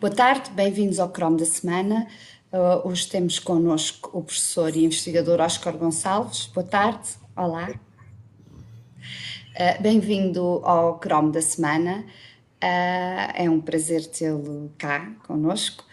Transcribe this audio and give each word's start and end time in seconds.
Boa 0.00 0.14
tarde, 0.14 0.50
bem-vindos 0.52 1.00
ao 1.00 1.08
Chrome 1.10 1.38
da 1.38 1.44
Semana. 1.44 2.06
Uh, 2.52 2.88
hoje 2.88 3.08
temos 3.08 3.40
connosco 3.40 4.16
o 4.16 4.22
professor 4.22 4.76
e 4.76 4.84
investigador 4.84 5.40
Oscar 5.40 5.76
Gonçalves. 5.76 6.46
Boa 6.46 6.64
tarde, 6.64 7.08
olá. 7.36 7.68
Uh, 9.56 9.82
Bem-vindo 9.82 10.60
ao 10.62 11.00
Chrome 11.00 11.32
da 11.32 11.42
Semana. 11.42 12.04
Uh, 12.62 13.32
é 13.34 13.50
um 13.50 13.60
prazer 13.60 14.06
tê-lo 14.06 14.72
cá 14.78 15.12
connosco. 15.26 15.84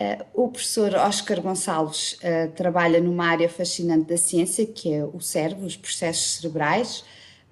Uh, 0.00 0.44
o 0.44 0.48
professor 0.48 0.94
Oscar 0.94 1.42
Gonçalves 1.42 2.20
uh, 2.22 2.52
trabalha 2.52 3.00
numa 3.00 3.26
área 3.26 3.48
fascinante 3.48 4.04
da 4.04 4.16
ciência, 4.16 4.64
que 4.64 4.94
é 4.94 5.04
o 5.04 5.20
cérebro, 5.20 5.66
os 5.66 5.76
processos 5.76 6.36
cerebrais. 6.36 7.04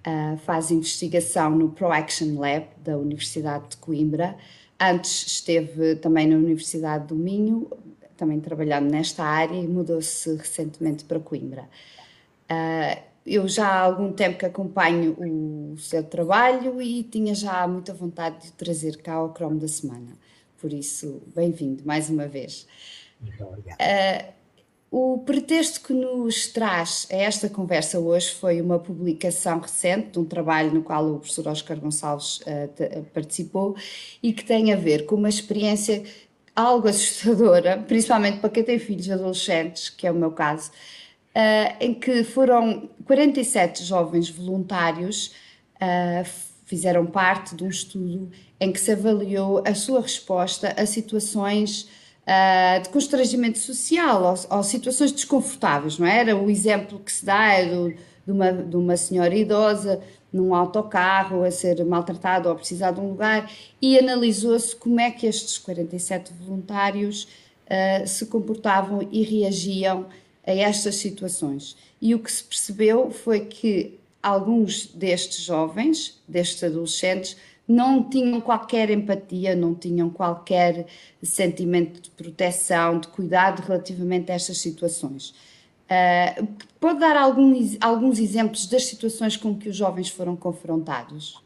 Uh, 0.07 0.39
faz 0.47 0.71
investigação 0.71 1.51
no 1.51 1.71
ProAction 1.71 2.39
Lab 2.39 2.69
da 2.85 2.97
Universidade 2.97 3.71
de 3.71 3.79
Coimbra 3.79 4.37
Antes 4.81 5.27
esteve 5.27 5.97
também 5.97 6.27
na 6.27 6.37
Universidade 6.37 7.09
do 7.09 7.17
Minho, 7.17 7.69
também 8.17 8.41
trabalhando 8.41 8.91
nesta 8.91 9.25
área 9.25 9.57
e 9.57 9.67
mudou-se 9.67 10.35
recentemente 10.37 11.05
para 11.05 11.19
Coimbra. 11.19 11.69
Uh, 12.51 13.03
eu 13.27 13.47
já 13.47 13.69
há 13.69 13.81
algum 13.81 14.13
tempo 14.13 14.39
que 14.39 14.47
acompanho 14.47 15.15
o 15.19 15.77
seu 15.79 16.03
trabalho 16.03 16.81
e 16.81 17.03
tinha 17.03 17.35
já 17.35 17.67
muita 17.69 17.93
vontade 17.93 18.47
de 18.47 18.53
o 18.53 18.53
trazer 18.53 18.97
cá 19.03 19.15
ao 19.15 19.35
Chrome 19.35 19.61
da 19.61 19.69
Semana. 19.69 20.17
Por 20.59 20.73
isso, 20.73 21.23
bem-vindo 21.35 21.85
mais 21.85 22.09
uma 22.09 22.27
vez. 22.27 22.67
Muito 23.21 23.45
obrigado. 23.45 23.77
O 24.91 25.19
pretexto 25.19 25.83
que 25.83 25.93
nos 25.93 26.47
traz 26.47 27.07
a 27.13 27.17
esta 27.17 27.49
conversa 27.49 27.99
hoje 27.99 28.33
foi 28.33 28.61
uma 28.63 28.79
publicação 28.79 29.61
recente 29.61 30.13
de 30.13 30.19
um 30.19 30.25
trabalho 30.25 30.73
no 30.73 30.83
qual 30.83 31.07
o 31.07 31.19
professor 31.19 31.47
Oscar 31.49 31.79
Gonçalves 31.79 32.39
uh, 32.39 33.05
participou 33.13 33.77
e 34.23 34.33
que 34.33 34.43
tem 34.43 34.73
a 34.73 34.77
ver 34.77 35.05
com 35.05 35.17
uma 35.17 35.29
experiência 35.29 36.03
algo 36.57 36.89
assustadora, 36.89 37.77
principalmente 37.87 38.39
para 38.39 38.49
quem 38.49 38.65
tem 38.65 38.79
filhos 38.79 39.11
adolescentes, 39.11 39.91
que 39.91 40.07
é 40.07 40.11
o 40.11 40.15
meu 40.15 40.31
caso, 40.31 40.71
uh, 40.71 41.77
em 41.81 41.93
que 41.93 42.25
foram 42.25 42.89
47 43.05 43.85
jovens 43.85 44.31
voluntários 44.31 45.35
uh, 45.83 46.49
fizeram 46.65 47.05
parte 47.05 47.55
de 47.55 47.63
um 47.63 47.69
estudo 47.69 48.31
em 48.59 48.73
que 48.73 48.81
se 48.81 48.93
avaliou 48.93 49.63
a 49.67 49.75
sua 49.75 50.01
resposta 50.01 50.75
a 50.79 50.87
situações 50.87 51.89
uh, 52.29 52.83
de 52.83 52.91
constrangimento 52.91 53.59
social 53.59 54.23
ou, 54.23 54.59
ou, 54.59 54.63
situações 54.63 55.11
desconfortáveis, 55.11 55.99
não 55.99 56.07
é? 56.07 56.19
Era 56.19 56.37
o 56.37 56.51
exemplo 56.51 56.99
que 56.99 57.11
se 57.11 57.25
dá 57.25 57.55
é 57.55 57.67
do, 57.67 57.91
de, 57.91 58.33
uma, 58.33 58.53
de 58.53 58.77
uma 58.77 58.97
senhora 58.97 59.35
idosa 59.35 60.01
num 60.31 60.55
autocarro 60.55 61.43
a 61.43 61.51
ser 61.51 61.83
maltratada 61.87 62.49
ou 62.49 62.55
a 62.55 62.57
precisar 62.57 62.91
de 62.91 63.01
um 63.01 63.09
lugar 63.09 63.51
e 63.81 63.99
analisou-se 63.99 64.77
como 64.77 65.01
é 65.01 65.11
que 65.11 65.27
estes 65.27 65.57
47 65.57 66.33
voluntários 66.39 67.25
uh, 67.65 68.07
se 68.07 68.27
comportavam 68.27 69.09
e 69.11 69.23
reagiam 69.23 70.07
a 70.47 70.53
estas 70.53 70.97
situações. 70.97 71.77
E 72.01 72.15
o 72.15 72.19
que 72.19 72.31
se 72.31 72.45
percebeu 72.45 73.11
foi 73.11 73.41
que 73.41 73.99
alguns 74.23 74.87
destes 74.87 75.45
jovens, 75.45 76.21
destes 76.29 76.63
adolescentes, 76.63 77.37
não 77.69 78.09
tinham 78.09 78.41
qualquer 78.41 78.89
empatia, 78.89 79.55
não 79.55 79.75
tinham 79.75 80.09
qualquer 80.09 80.87
sentimento 81.23 82.01
de 82.01 82.11
proteção, 82.11 82.99
de 82.99 83.09
cuidado 83.09 83.61
relativamente 83.61 84.33
a 84.33 84.35
estas 84.35 84.59
situações. 84.59 85.35
Uh, 85.91 86.49
pode 86.81 87.01
dar 87.01 87.17
algum, 87.17 87.55
alguns 87.81 88.19
exemplos 88.19 88.67
das 88.67 88.87
situações 88.87 89.37
com 89.37 89.55
que 89.55 89.69
os 89.69 89.77
jovens 89.77 90.09
foram 90.09 90.35
confrontados? 90.35 91.43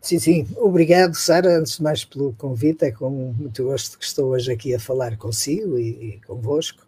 Sim, 0.00 0.18
sim. 0.18 0.46
Obrigado, 0.56 1.14
Sara, 1.14 1.58
antes 1.58 1.76
de 1.76 1.82
mais 1.82 2.04
pelo 2.04 2.34
convite. 2.34 2.84
É 2.84 2.90
com 2.90 3.10
muito 3.10 3.64
gosto 3.64 3.98
que 3.98 4.04
estou 4.04 4.30
hoje 4.30 4.52
aqui 4.52 4.74
a 4.74 4.78
falar 4.80 5.16
consigo 5.16 5.78
e, 5.78 5.88
e 5.88 6.20
convosco. 6.26 6.84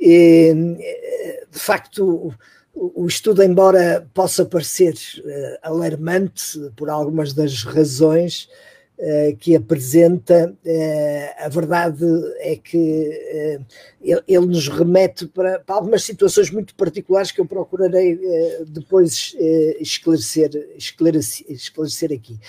E, 0.00 0.54
de 1.50 1.58
facto, 1.58 2.32
o 2.74 3.06
estudo, 3.06 3.42
embora 3.42 4.08
possa 4.12 4.44
parecer 4.44 4.94
uh, 4.94 5.58
alarmante 5.62 6.58
por 6.76 6.90
algumas 6.90 7.32
das 7.32 7.62
razões 7.62 8.48
uh, 8.98 9.36
que 9.36 9.54
apresenta, 9.54 10.52
uh, 10.52 11.44
a 11.44 11.48
verdade 11.48 12.04
é 12.38 12.56
que 12.56 12.76
ele, 14.02 14.22
ele, 14.26 14.46
nos 14.46 14.66
remete 14.66 15.26
para, 15.28 15.60
para, 15.60 15.76
algumas 15.76 16.02
situações 16.02 16.50
muito 16.50 16.74
particulares 16.74 17.30
que 17.30 17.40
eu 17.40 17.46
procurarei 17.46 18.18
depois 18.66 19.36
esclarecer, 19.78 20.50
esclarecer, 20.76 21.46
esclarecer 21.48 22.12
aqui. 22.12 22.40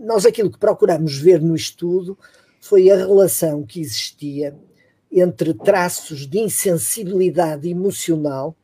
Nós 0.00 0.24
aquilo 0.24 0.50
que 0.50 0.58
procuramos 0.58 1.18
ver 1.18 1.40
no 1.40 1.56
estudo 1.56 2.16
foi 2.60 2.88
a 2.88 2.96
relação 2.96 3.64
que 3.64 3.80
existia 3.80 4.54
entre 5.10 5.52
traços 5.52 6.26
de 6.26 6.38
insensibilidade 6.38 7.68
emocional 7.68 8.56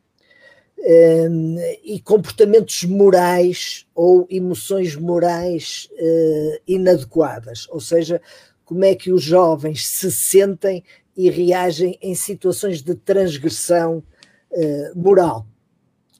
e 1.83 1.99
comportamentos 1.99 2.83
morais 2.85 3.85
ou 3.93 4.25
emoções 4.29 4.95
morais 4.95 5.89
uh, 5.91 6.61
inadequadas, 6.65 7.67
ou 7.69 7.81
seja, 7.81 8.21
como 8.63 8.85
é 8.85 8.95
que 8.95 9.11
os 9.11 9.21
jovens 9.21 9.85
se 9.87 10.11
sentem 10.11 10.83
e 11.17 11.29
reagem 11.29 11.97
em 12.01 12.15
situações 12.15 12.81
de 12.81 12.95
transgressão 12.95 14.03
uh, 14.51 14.99
moral. 14.99 15.45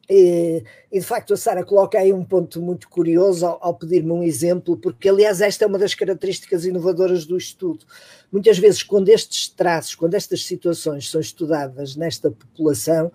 E, 0.10 0.64
e, 0.92 1.00
de 1.00 1.06
facto 1.06 1.36
a 1.36 1.38
Sara 1.38 1.64
coloca 1.64 2.00
aí 2.00 2.12
um 2.12 2.26
ponto 2.26 2.60
muito 2.60 2.90
curioso 2.90 3.46
ao, 3.46 3.60
ao 3.62 3.74
pedir-me 3.76 4.12
um 4.12 4.24
exemplo, 4.24 4.76
porque 4.76 5.08
aliás 5.08 5.40
esta 5.40 5.64
é 5.64 5.68
uma 5.68 5.78
das 5.78 5.94
características 5.94 6.66
inovadoras 6.66 7.26
do 7.26 7.38
estudo. 7.38 7.86
Muitas 8.32 8.58
vezes 8.58 8.82
quando 8.82 9.10
estes 9.10 9.48
traços, 9.48 9.94
quando 9.94 10.16
estas 10.16 10.44
situações 10.44 11.10
são 11.10 11.22
estudadas 11.22 11.96
nesta 11.96 12.32
população, 12.32 13.12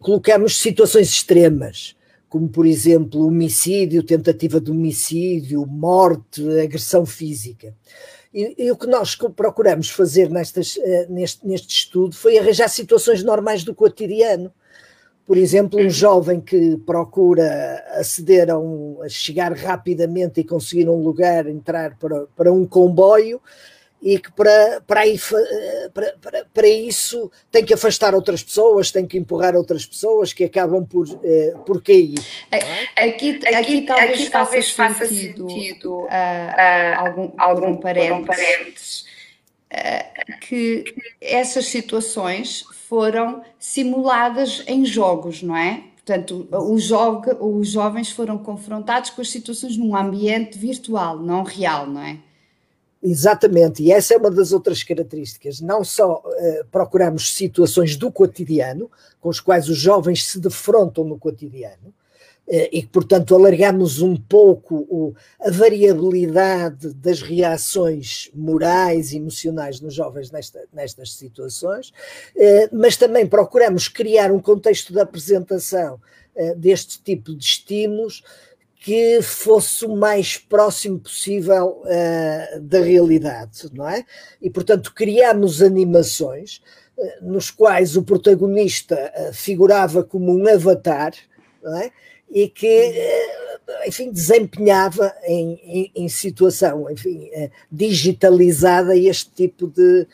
colocamos 0.00 0.60
situações 0.60 1.08
extremas, 1.08 1.94
como 2.28 2.48
por 2.48 2.66
exemplo 2.66 3.26
homicídio, 3.26 4.02
tentativa 4.02 4.60
de 4.60 4.70
homicídio, 4.70 5.66
morte, 5.66 6.42
agressão 6.60 7.04
física. 7.04 7.74
E, 8.32 8.54
e 8.66 8.70
o 8.70 8.76
que 8.76 8.86
nós 8.86 9.14
procuramos 9.14 9.90
fazer 9.90 10.30
nestas, 10.30 10.78
eh, 10.80 11.06
neste, 11.10 11.46
neste 11.46 11.74
estudo 11.74 12.14
foi 12.14 12.38
arranjar 12.38 12.68
situações 12.68 13.24
normais 13.24 13.64
do 13.64 13.74
cotidiano. 13.74 14.52
Por 15.26 15.36
exemplo, 15.36 15.80
um 15.80 15.90
jovem 15.90 16.40
que 16.40 16.76
procura 16.78 17.84
aceder 17.94 18.50
a, 18.50 18.58
um, 18.58 19.02
a 19.02 19.08
chegar 19.08 19.52
rapidamente 19.52 20.40
e 20.40 20.44
conseguir 20.44 20.88
um 20.88 21.02
lugar, 21.02 21.46
entrar 21.46 21.96
para, 21.98 22.26
para 22.36 22.52
um 22.52 22.64
comboio, 22.64 23.40
e 24.02 24.18
que 24.18 24.32
para, 24.32 24.80
para, 24.86 25.00
aí, 25.00 25.18
para, 25.92 26.14
para, 26.20 26.44
para, 26.52 26.68
isso 26.68 27.30
tem 27.50 27.64
que 27.64 27.74
afastar 27.74 28.14
outras 28.14 28.42
pessoas, 28.42 28.90
tem 28.90 29.06
que 29.06 29.18
empurrar 29.18 29.54
outras 29.54 29.84
pessoas 29.84 30.32
que 30.32 30.44
acabam 30.44 30.84
por, 30.84 31.06
eh, 31.22 31.54
por 31.66 31.82
cair. 31.82 32.18
É? 32.50 32.58
Aqui, 33.04 33.30
aqui, 33.30 33.54
aqui, 33.54 33.82
talvez, 33.82 34.10
aqui 34.10 34.30
faça 34.30 34.30
talvez 34.30 34.70
faça 34.70 35.06
sentido, 35.06 35.50
sentido 35.50 35.92
uh, 35.92 36.04
uh, 36.04 36.98
algum, 36.98 37.32
algum 37.36 37.76
parênteses, 37.76 39.04
uh, 39.72 40.38
que 40.40 40.84
essas 41.20 41.66
situações 41.66 42.64
foram 42.88 43.42
simuladas 43.58 44.64
em 44.66 44.84
jogos, 44.84 45.42
não 45.42 45.56
é? 45.56 45.84
Portanto, 45.96 46.48
os, 46.50 46.84
jo 46.84 47.22
os 47.38 47.68
jovens 47.68 48.10
foram 48.10 48.38
confrontados 48.38 49.10
com 49.10 49.20
as 49.20 49.30
situações 49.30 49.76
num 49.76 49.94
ambiente 49.94 50.58
virtual, 50.58 51.18
não 51.18 51.42
real, 51.42 51.86
não 51.86 52.02
é? 52.02 52.16
Exatamente, 53.02 53.82
e 53.82 53.90
essa 53.90 54.12
é 54.12 54.18
uma 54.18 54.30
das 54.30 54.52
outras 54.52 54.82
características. 54.82 55.60
Não 55.60 55.82
só 55.82 56.16
uh, 56.16 56.66
procuramos 56.70 57.32
situações 57.32 57.96
do 57.96 58.12
cotidiano, 58.12 58.90
com 59.18 59.30
as 59.30 59.40
quais 59.40 59.70
os 59.70 59.78
jovens 59.78 60.26
se 60.26 60.38
defrontam 60.38 61.02
no 61.04 61.18
cotidiano, 61.18 61.88
uh, 61.88 62.68
e 62.70 62.82
que, 62.82 62.88
portanto, 62.88 63.34
alargamos 63.34 64.02
um 64.02 64.14
pouco 64.14 65.14
a 65.40 65.50
variabilidade 65.50 66.92
das 66.92 67.22
reações 67.22 68.30
morais 68.34 69.12
e 69.12 69.16
emocionais 69.16 69.80
nos 69.80 69.94
jovens 69.94 70.30
nesta, 70.30 70.62
nestas 70.70 71.14
situações, 71.14 71.88
uh, 72.36 72.68
mas 72.70 72.98
também 72.98 73.26
procuramos 73.26 73.88
criar 73.88 74.30
um 74.30 74.40
contexto 74.40 74.92
de 74.92 75.00
apresentação 75.00 75.98
deste 76.56 77.02
tipo 77.02 77.34
de 77.34 77.44
estímulos 77.44 78.22
que 78.80 79.20
fosse 79.20 79.84
o 79.84 79.94
mais 79.94 80.38
próximo 80.38 80.98
possível 80.98 81.82
uh, 81.84 82.60
da 82.60 82.80
realidade, 82.80 83.68
não 83.74 83.86
é? 83.86 84.06
E, 84.40 84.48
portanto, 84.48 84.94
criámos 84.94 85.60
animações 85.60 86.62
uh, 86.96 87.30
nos 87.30 87.50
quais 87.50 87.94
o 87.94 88.02
protagonista 88.02 89.12
uh, 89.14 89.34
figurava 89.34 90.02
como 90.02 90.34
um 90.34 90.48
avatar, 90.48 91.12
não 91.62 91.76
é? 91.76 91.92
E 92.30 92.48
que, 92.48 92.94
enfim, 93.86 94.10
desempenhava 94.10 95.14
em, 95.24 95.60
em, 95.62 95.92
em 95.94 96.08
situação, 96.08 96.88
enfim, 96.88 97.28
digitalizada 97.70 98.96
este 98.96 99.30
tipo 99.32 99.66
de, 99.66 100.06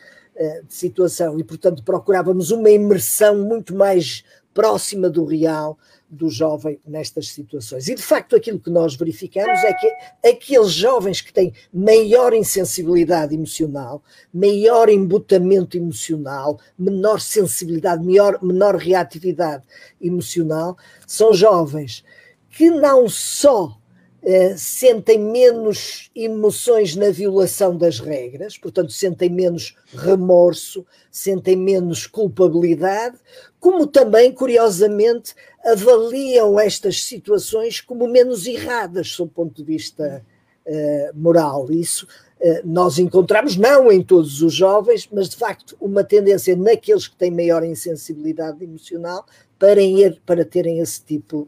de 0.67 0.73
situação. 0.73 1.39
E, 1.39 1.43
portanto, 1.43 1.83
procurávamos 1.83 2.49
uma 2.49 2.71
imersão 2.71 3.37
muito 3.45 3.75
mais 3.75 4.23
próxima 4.57 5.07
do 5.07 5.23
real 5.23 5.77
do 6.09 6.31
jovem 6.31 6.79
nestas 6.83 7.27
situações. 7.27 7.87
E 7.87 7.93
de 7.93 8.01
facto, 8.01 8.35
aquilo 8.35 8.59
que 8.59 8.71
nós 8.71 8.95
verificamos 8.95 9.63
é 9.63 9.71
que 9.71 10.27
aqueles 10.27 10.71
jovens 10.71 11.21
que 11.21 11.31
têm 11.31 11.53
maior 11.71 12.33
insensibilidade 12.33 13.35
emocional, 13.35 14.01
maior 14.33 14.89
embutamento 14.89 15.77
emocional, 15.77 16.59
menor 16.75 17.21
sensibilidade, 17.21 18.03
menor, 18.03 18.39
menor 18.41 18.77
reatividade 18.77 19.63
emocional, 20.01 20.75
são 21.05 21.35
jovens 21.35 22.03
que 22.49 22.71
não 22.71 23.07
só 23.07 23.76
eh, 24.23 24.55
sentem 24.57 25.19
menos 25.19 26.09
emoções 26.15 26.95
na 26.95 27.11
violação 27.11 27.77
das 27.77 27.99
regras, 27.99 28.57
portanto, 28.57 28.91
sentem 28.91 29.29
menos 29.29 29.75
remorso, 29.93 30.85
sentem 31.11 31.55
menos 31.55 32.07
culpabilidade, 32.07 33.17
como 33.59 33.85
também, 33.85 34.31
curiosamente, 34.31 35.35
avaliam 35.63 36.59
estas 36.59 37.03
situações 37.03 37.79
como 37.79 38.07
menos 38.07 38.47
erradas, 38.47 39.09
sob 39.09 39.29
o 39.29 39.33
ponto 39.33 39.55
de 39.55 39.63
vista 39.63 40.25
uh, 40.65 41.17
moral. 41.17 41.71
Isso 41.71 42.05
uh, 42.41 42.61
nós 42.65 42.97
encontramos, 42.97 43.55
não 43.55 43.91
em 43.91 44.01
todos 44.01 44.41
os 44.41 44.53
jovens, 44.53 45.07
mas 45.11 45.29
de 45.29 45.37
facto, 45.37 45.77
uma 45.79 46.03
tendência 46.03 46.55
naqueles 46.55 47.07
que 47.07 47.15
têm 47.15 47.31
maior 47.31 47.63
insensibilidade 47.63 48.63
emocional 48.63 49.25
para, 49.59 49.81
ir, 49.81 50.19
para 50.25 50.43
terem 50.43 50.79
esse 50.79 51.03
tipo 51.03 51.47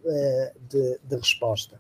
de, 0.70 1.00
de 1.04 1.16
resposta. 1.16 1.80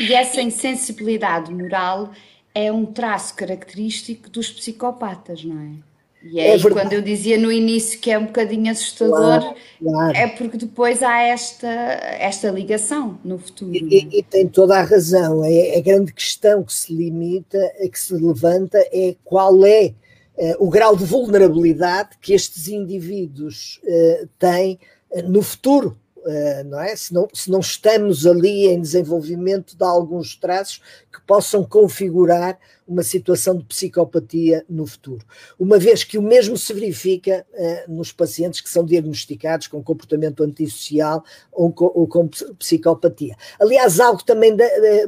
E 0.00 0.12
essa 0.14 0.40
insensibilidade 0.40 1.52
moral 1.52 2.10
é 2.54 2.70
um 2.72 2.86
traço 2.86 3.34
característico 3.34 4.30
dos 4.30 4.50
psicopatas, 4.50 5.44
não 5.44 5.60
é? 5.60 5.86
E 6.28 6.40
é, 6.40 6.56
é 6.56 6.60
quando 6.60 6.92
eu 6.92 7.02
dizia 7.02 7.38
no 7.38 7.52
início 7.52 8.00
que 8.00 8.10
é 8.10 8.18
um 8.18 8.26
bocadinho 8.26 8.70
assustador, 8.70 9.40
claro, 9.40 9.54
claro. 9.80 10.16
é 10.16 10.26
porque 10.26 10.56
depois 10.56 11.02
há 11.02 11.20
esta, 11.22 11.68
esta 11.68 12.50
ligação 12.50 13.18
no 13.24 13.38
futuro. 13.38 13.72
E, 13.72 13.98
é? 13.98 14.18
e 14.18 14.22
tem 14.22 14.48
toda 14.48 14.76
a 14.76 14.82
razão. 14.82 15.44
É, 15.44 15.76
a 15.76 15.80
grande 15.80 16.12
questão 16.12 16.64
que 16.64 16.72
se 16.72 16.92
limita, 16.92 17.58
que 17.92 17.98
se 17.98 18.14
levanta, 18.14 18.78
é 18.92 19.14
qual 19.24 19.64
é 19.64 19.92
uh, 20.36 20.66
o 20.66 20.68
grau 20.68 20.96
de 20.96 21.04
vulnerabilidade 21.04 22.10
que 22.20 22.32
estes 22.32 22.66
indivíduos 22.68 23.80
uh, 23.84 24.28
têm 24.38 24.78
no 25.28 25.42
futuro, 25.42 25.96
eh, 25.96 26.05
não 26.66 26.80
é? 26.80 26.94
Se 26.96 27.12
não, 27.14 27.28
se 27.32 27.50
não 27.50 27.60
estamos 27.60 28.26
ali 28.26 28.66
em 28.66 28.80
desenvolvimento 28.80 29.76
de 29.76 29.84
alguns 29.84 30.36
traços 30.36 30.80
que 31.12 31.20
possam 31.26 31.64
configurar 31.64 32.58
uma 32.86 33.02
situação 33.02 33.56
de 33.56 33.64
psicopatia 33.64 34.64
no 34.68 34.86
futuro. 34.86 35.24
Uma 35.58 35.78
vez 35.78 36.04
que 36.04 36.18
o 36.18 36.22
mesmo 36.22 36.56
se 36.56 36.72
verifica 36.72 37.44
uh, 37.52 37.92
nos 37.92 38.12
pacientes 38.12 38.60
que 38.60 38.68
são 38.68 38.84
diagnosticados 38.84 39.66
com 39.66 39.82
comportamento 39.82 40.42
antissocial 40.44 41.24
ou 41.50 41.72
com, 41.72 41.90
ou 41.94 42.06
com 42.06 42.28
psicopatia. 42.28 43.36
Aliás, 43.60 43.98
algo 43.98 44.22
também 44.24 44.56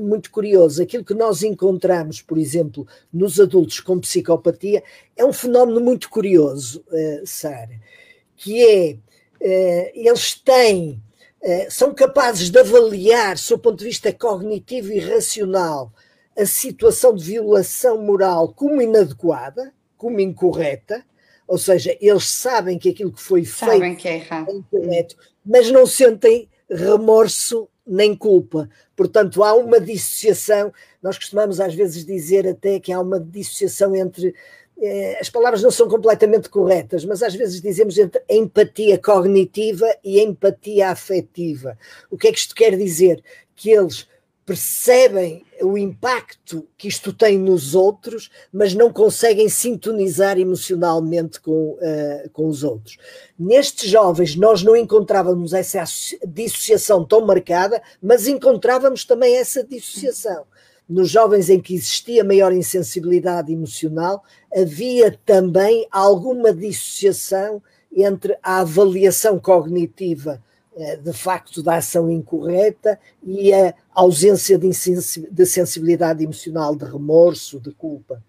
muito 0.00 0.30
curioso, 0.30 0.82
aquilo 0.82 1.04
que 1.04 1.14
nós 1.14 1.42
encontramos, 1.42 2.20
por 2.20 2.36
exemplo, 2.36 2.86
nos 3.12 3.38
adultos 3.38 3.78
com 3.78 4.00
psicopatia, 4.00 4.82
é 5.16 5.24
um 5.24 5.32
fenómeno 5.32 5.80
muito 5.80 6.10
curioso, 6.10 6.84
uh, 6.88 7.24
Sara, 7.24 7.80
que 8.36 8.64
é 8.64 8.98
eh, 9.40 9.92
eles 9.94 10.34
têm, 10.34 10.90
eh, 10.90 11.07
são 11.70 11.94
capazes 11.94 12.50
de 12.50 12.58
avaliar, 12.58 13.38
sob 13.38 13.60
o 13.60 13.62
ponto 13.62 13.78
de 13.78 13.84
vista 13.84 14.12
cognitivo 14.12 14.92
e 14.92 14.98
racional, 14.98 15.92
a 16.36 16.46
situação 16.46 17.14
de 17.14 17.24
violação 17.24 18.02
moral 18.02 18.52
como 18.52 18.80
inadequada, 18.80 19.72
como 19.96 20.20
incorreta, 20.20 21.04
ou 21.46 21.56
seja, 21.58 21.96
eles 22.00 22.24
sabem 22.24 22.78
que 22.78 22.90
aquilo 22.90 23.12
que 23.12 23.22
foi 23.22 23.44
sabem 23.44 23.80
feito 23.80 23.96
que 24.02 24.08
é, 24.08 24.16
errado. 24.16 24.50
é 24.50 24.52
incorreto, 24.52 25.16
mas 25.44 25.70
não 25.70 25.86
sentem 25.86 26.48
remorso 26.70 27.68
nem 27.86 28.14
culpa. 28.14 28.68
Portanto, 28.94 29.42
há 29.42 29.54
uma 29.54 29.80
dissociação. 29.80 30.70
Nós 31.02 31.16
costumamos 31.16 31.58
às 31.58 31.74
vezes 31.74 32.04
dizer 32.04 32.46
até 32.46 32.78
que 32.78 32.92
há 32.92 33.00
uma 33.00 33.18
dissociação 33.18 33.96
entre 33.96 34.34
as 35.20 35.28
palavras 35.28 35.62
não 35.62 35.70
são 35.70 35.88
completamente 35.88 36.48
corretas, 36.48 37.04
mas 37.04 37.22
às 37.22 37.34
vezes 37.34 37.60
dizemos 37.60 37.98
entre 37.98 38.22
empatia 38.28 38.98
cognitiva 38.98 39.86
e 40.04 40.20
empatia 40.20 40.90
afetiva. 40.90 41.76
O 42.10 42.16
que 42.16 42.28
é 42.28 42.32
que 42.32 42.38
isto 42.38 42.54
quer 42.54 42.76
dizer? 42.76 43.22
Que 43.56 43.70
eles 43.70 44.06
percebem 44.46 45.44
o 45.60 45.76
impacto 45.76 46.66
que 46.78 46.88
isto 46.88 47.12
tem 47.12 47.38
nos 47.38 47.74
outros, 47.74 48.30
mas 48.50 48.72
não 48.72 48.90
conseguem 48.90 49.46
sintonizar 49.48 50.38
emocionalmente 50.38 51.38
com, 51.38 51.72
uh, 51.72 52.30
com 52.32 52.48
os 52.48 52.64
outros. 52.64 52.96
Nestes 53.38 53.90
jovens, 53.90 54.36
nós 54.36 54.62
não 54.62 54.74
encontrávamos 54.74 55.52
essa 55.52 55.84
dissociação 56.26 57.04
tão 57.04 57.26
marcada, 57.26 57.82
mas 58.00 58.26
encontrávamos 58.26 59.04
também 59.04 59.36
essa 59.36 59.62
dissociação 59.62 60.46
nos 60.88 61.10
jovens 61.10 61.50
em 61.50 61.60
que 61.60 61.74
existia 61.74 62.24
maior 62.24 62.52
insensibilidade 62.52 63.52
emocional, 63.52 64.24
havia 64.54 65.18
também 65.26 65.86
alguma 65.90 66.52
dissociação 66.52 67.62
entre 67.94 68.38
a 68.42 68.60
avaliação 68.60 69.38
cognitiva 69.38 70.42
eh, 70.76 70.96
de 70.96 71.12
facto 71.12 71.62
da 71.62 71.76
ação 71.76 72.10
incorreta 72.10 72.98
e 73.22 73.52
a 73.52 73.74
ausência 73.92 74.58
de, 74.58 74.70
de 75.30 75.46
sensibilidade 75.46 76.24
emocional, 76.24 76.74
de 76.74 76.84
remorso, 76.84 77.60
de 77.60 77.72
culpa. 77.72 78.22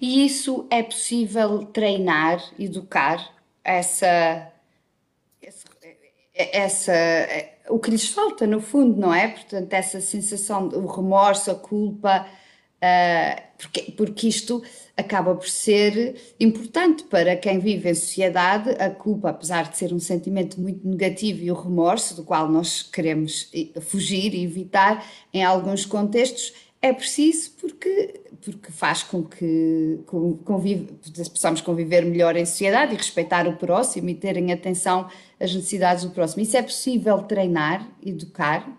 E 0.00 0.26
isso 0.26 0.66
é 0.70 0.82
possível 0.82 1.66
treinar, 1.66 2.42
educar 2.58 3.36
essa, 3.62 4.50
essa 6.34 6.92
o 7.68 7.78
que 7.78 7.90
lhes 7.90 8.08
falta, 8.08 8.46
no 8.46 8.60
fundo, 8.60 9.00
não 9.00 9.12
é? 9.12 9.28
Portanto, 9.28 9.72
essa 9.72 10.00
sensação, 10.00 10.68
o 10.68 10.86
remorso, 10.86 11.50
a 11.50 11.54
culpa, 11.54 12.26
uh, 12.26 13.42
porque, 13.58 13.92
porque 13.92 14.28
isto 14.28 14.62
acaba 14.96 15.34
por 15.34 15.48
ser 15.48 16.34
importante 16.38 17.04
para 17.04 17.36
quem 17.36 17.58
vive 17.58 17.88
em 17.88 17.94
sociedade. 17.94 18.70
A 18.78 18.90
culpa, 18.90 19.30
apesar 19.30 19.70
de 19.70 19.78
ser 19.78 19.92
um 19.92 20.00
sentimento 20.00 20.60
muito 20.60 20.86
negativo, 20.86 21.42
e 21.42 21.50
o 21.50 21.54
remorso, 21.54 22.16
do 22.16 22.24
qual 22.24 22.48
nós 22.48 22.82
queremos 22.82 23.50
fugir 23.80 24.34
e 24.34 24.44
evitar 24.44 25.04
em 25.32 25.44
alguns 25.44 25.86
contextos, 25.86 26.52
é 26.82 26.92
preciso 26.92 27.52
porque, 27.60 28.20
porque 28.44 28.72
faz 28.72 29.04
com 29.04 29.22
que 29.22 30.00
convive, 30.44 30.88
possamos 31.30 31.60
conviver 31.60 32.04
melhor 32.04 32.36
em 32.36 32.44
sociedade 32.44 32.92
e 32.92 32.96
respeitar 32.96 33.46
o 33.46 33.56
próximo 33.56 34.08
e 34.10 34.14
terem 34.16 34.52
atenção 34.52 35.08
às 35.42 35.54
necessidades 35.54 36.04
do 36.04 36.10
próximo. 36.10 36.42
Isso 36.42 36.56
é 36.56 36.62
possível 36.62 37.18
treinar, 37.22 37.88
educar? 38.04 38.78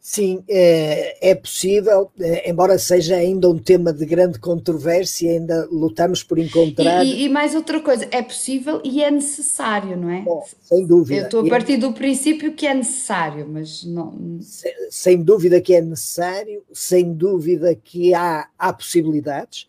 Sim, 0.00 0.42
é, 0.48 1.30
é, 1.30 1.34
possível, 1.34 2.10
é, 2.18 2.48
embora 2.48 2.78
seja 2.78 3.16
ainda 3.16 3.50
um 3.50 3.58
tema 3.58 3.92
de 3.92 4.06
grande 4.06 4.38
controvérsia, 4.38 5.30
ainda 5.30 5.68
lutamos 5.70 6.22
por 6.22 6.38
encontrar. 6.38 7.04
E, 7.04 7.24
e, 7.24 7.28
mais 7.28 7.54
outra 7.54 7.78
coisa, 7.80 8.08
é 8.10 8.22
possível 8.22 8.80
e 8.82 9.02
é 9.02 9.10
necessário, 9.10 9.98
não 9.98 10.08
é? 10.08 10.22
Bom, 10.22 10.42
sem 10.62 10.86
dúvida. 10.86 11.20
Eu 11.20 11.24
estou 11.24 11.46
a 11.46 11.48
partir 11.50 11.76
do 11.76 11.92
princípio 11.92 12.54
que 12.54 12.66
é 12.66 12.72
necessário, 12.72 13.46
mas 13.46 13.84
não. 13.84 14.38
Sem, 14.40 14.72
sem 14.90 15.22
dúvida 15.22 15.60
que 15.60 15.74
é 15.74 15.82
necessário, 15.82 16.62
sem 16.72 17.12
dúvida 17.12 17.74
que 17.74 18.14
há, 18.14 18.48
há 18.58 18.72
possibilidades. 18.72 19.66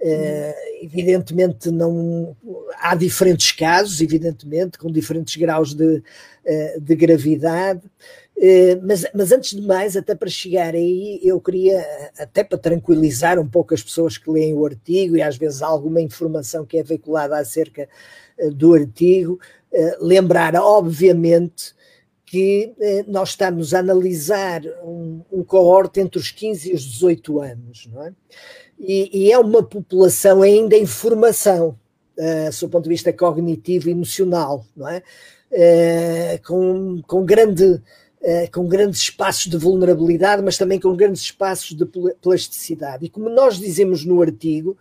Uh, 0.00 0.82
evidentemente 0.82 1.70
não 1.70 2.36
há 2.78 2.94
diferentes 2.94 3.52
casos, 3.52 4.00
evidentemente, 4.00 4.78
com 4.78 4.90
diferentes 4.90 5.36
graus 5.36 5.74
de, 5.74 5.96
uh, 5.96 6.80
de 6.80 6.94
gravidade, 6.94 7.82
uh, 8.36 8.80
mas, 8.82 9.06
mas 9.14 9.32
antes 9.32 9.58
de 9.58 9.66
mais, 9.66 9.96
até 9.96 10.14
para 10.14 10.28
chegar 10.28 10.74
aí, 10.74 11.20
eu 11.22 11.40
queria, 11.40 11.84
até 12.18 12.44
para 12.44 12.58
tranquilizar 12.58 13.38
um 13.38 13.48
pouco 13.48 13.74
as 13.74 13.82
pessoas 13.82 14.18
que 14.18 14.30
leem 14.30 14.54
o 14.54 14.64
artigo 14.64 15.16
e 15.16 15.22
às 15.22 15.36
vezes 15.36 15.62
alguma 15.62 16.00
informação 16.00 16.64
que 16.64 16.78
é 16.78 16.82
veiculada 16.82 17.38
acerca 17.38 17.88
do 18.54 18.74
artigo, 18.74 19.38
lembrar, 20.00 20.54
obviamente, 20.56 21.74
que 22.24 22.74
nós 23.06 23.30
estamos 23.30 23.74
a 23.74 23.78
analisar 23.78 24.62
um, 24.82 25.20
um 25.30 25.44
coorte 25.44 26.00
entre 26.00 26.18
os 26.18 26.30
15 26.30 26.70
e 26.70 26.74
os 26.74 26.82
18 26.82 27.40
anos, 27.40 27.88
não 27.92 28.02
é? 28.06 28.12
e, 28.82 29.26
e 29.26 29.32
é 29.32 29.38
uma 29.38 29.62
população 29.62 30.42
ainda 30.42 30.76
em 30.76 30.84
formação, 30.84 31.78
uh, 32.22 32.68
ponto 32.68 32.84
de 32.84 32.88
vista 32.90 33.12
cognitivo 33.12 33.88
e 33.88 33.92
emocional, 33.92 34.64
não 34.76 34.88
é? 34.88 35.02
Uh, 35.50 36.46
com, 36.46 37.02
com, 37.06 37.24
grande, 37.24 37.64
uh, 37.64 38.50
com 38.52 38.66
grandes 38.66 39.00
espaços 39.00 39.46
de 39.46 39.56
vulnerabilidade, 39.56 40.42
mas 40.42 40.56
também 40.56 40.80
com 40.80 40.94
grandes 40.96 41.22
espaços 41.22 41.76
de 41.76 41.84
plasticidade. 42.20 43.06
E 43.06 43.08
como 43.08 43.28
nós 43.28 43.58
dizemos 43.58 44.04
no 44.04 44.22
artigo, 44.22 44.76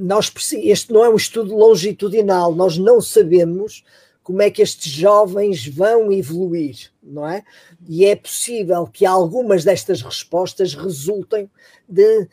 nós, 0.00 0.30
este 0.54 0.92
não 0.92 1.04
é 1.04 1.08
um 1.08 1.14
estudo 1.16 1.56
longitudinal, 1.56 2.52
nós 2.52 2.76
não 2.76 3.00
sabemos 3.00 3.84
como 4.22 4.42
é 4.42 4.50
que 4.50 4.60
estes 4.60 4.90
jovens 4.92 5.66
vão 5.66 6.12
evoluir, 6.12 6.90
não 7.02 7.26
é? 7.26 7.42
E 7.88 8.04
é 8.04 8.14
possível 8.14 8.86
que 8.86 9.06
algumas 9.06 9.64
destas 9.64 10.02
respostas 10.02 10.74
resultem 10.74 11.48
de 11.88 12.28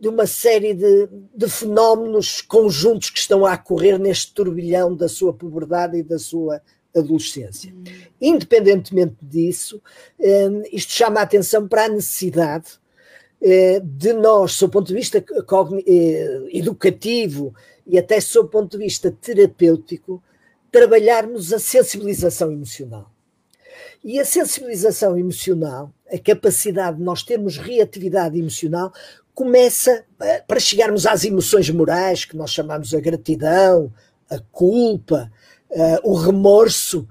de 0.00 0.08
uma 0.08 0.26
série 0.26 0.72
de, 0.72 1.08
de, 1.34 1.48
fenómenos 1.48 2.40
conjuntos 2.40 3.10
que 3.10 3.18
estão 3.18 3.44
a 3.44 3.54
ocorrer 3.54 3.98
neste 3.98 4.32
turbilhão 4.32 4.94
da 4.94 5.08
sua 5.08 5.32
puberdade 5.32 5.98
e 5.98 6.02
da 6.02 6.18
sua 6.18 6.62
adolescência. 6.96 7.74
Independentemente 8.20 9.16
disso, 9.22 9.80
hum, 10.18 10.62
isto 10.72 10.92
chama 10.92 11.20
a 11.20 11.22
atenção 11.22 11.68
para 11.68 11.84
a 11.84 11.88
necessidade 11.88 12.78
eh, 13.40 13.80
de 13.84 14.12
nós, 14.14 14.52
sob 14.52 14.70
o 14.70 14.72
ponto 14.72 14.88
de 14.88 14.94
vista 14.94 15.18
eh, 15.18 16.42
educativo 16.50 17.54
e 17.86 17.98
até 17.98 18.20
sob 18.20 18.48
o 18.48 18.50
ponto 18.50 18.76
de 18.76 18.84
vista 18.84 19.10
terapêutico, 19.10 20.22
trabalharmos 20.72 21.52
a 21.52 21.58
sensibilização 21.58 22.50
emocional. 22.50 23.10
E 24.04 24.18
a 24.18 24.24
sensibilização 24.24 25.16
emocional, 25.18 25.92
a 26.10 26.18
capacidade 26.18 26.98
de 26.98 27.02
nós 27.02 27.22
termos 27.22 27.56
reatividade 27.56 28.38
emocional, 28.38 28.92
começa 29.38 30.04
eh, 30.20 30.42
para 30.48 30.58
chegarmos 30.58 31.06
às 31.06 31.22
emoções 31.22 31.70
morais, 31.70 32.24
que 32.24 32.36
nós 32.36 32.50
chamamos 32.50 32.92
a 32.92 32.98
gratidão, 32.98 33.92
a 34.28 34.40
culpa, 34.50 35.30
o 36.02 36.14
remorso, 36.14 37.06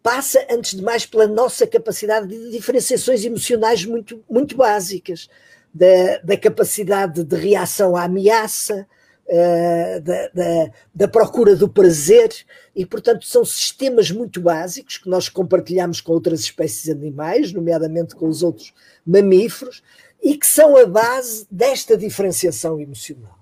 passa, 0.00 0.46
antes 0.48 0.76
de 0.76 0.82
mais, 0.82 1.04
pela 1.04 1.26
nossa 1.26 1.66
capacidade 1.66 2.28
de 2.28 2.50
diferenciações 2.52 3.24
emocionais 3.24 3.84
muito, 3.84 4.22
muito 4.30 4.56
básicas. 4.56 5.28
Da, 5.74 6.18
da 6.22 6.36
capacidade 6.36 7.24
de 7.24 7.36
reação 7.36 7.96
à 7.96 8.04
ameaça, 8.04 8.86
uh, 9.26 10.00
da, 10.00 10.28
da, 10.28 10.70
da, 10.94 11.08
procura 11.08 11.56
do 11.56 11.68
prazer, 11.68 12.30
e 12.76 12.86
portanto 12.86 13.26
são 13.26 13.44
sistemas 13.44 14.10
muito 14.12 14.40
básicos 14.40 14.98
que 14.98 15.08
nós 15.08 15.28
compartilhamos 15.28 16.00
com 16.00 16.12
outras 16.12 16.40
espécies 16.40 16.88
animais, 16.88 17.52
nomeadamente 17.52 18.14
com 18.14 18.28
os 18.28 18.44
outros 18.44 18.72
mamíferos, 19.04 19.82
e 20.24 20.38
que 20.38 20.46
são 20.46 20.76
a 20.76 20.86
base 20.86 21.46
desta 21.50 21.96
diferenciação 21.96 22.80
emocional. 22.80 23.38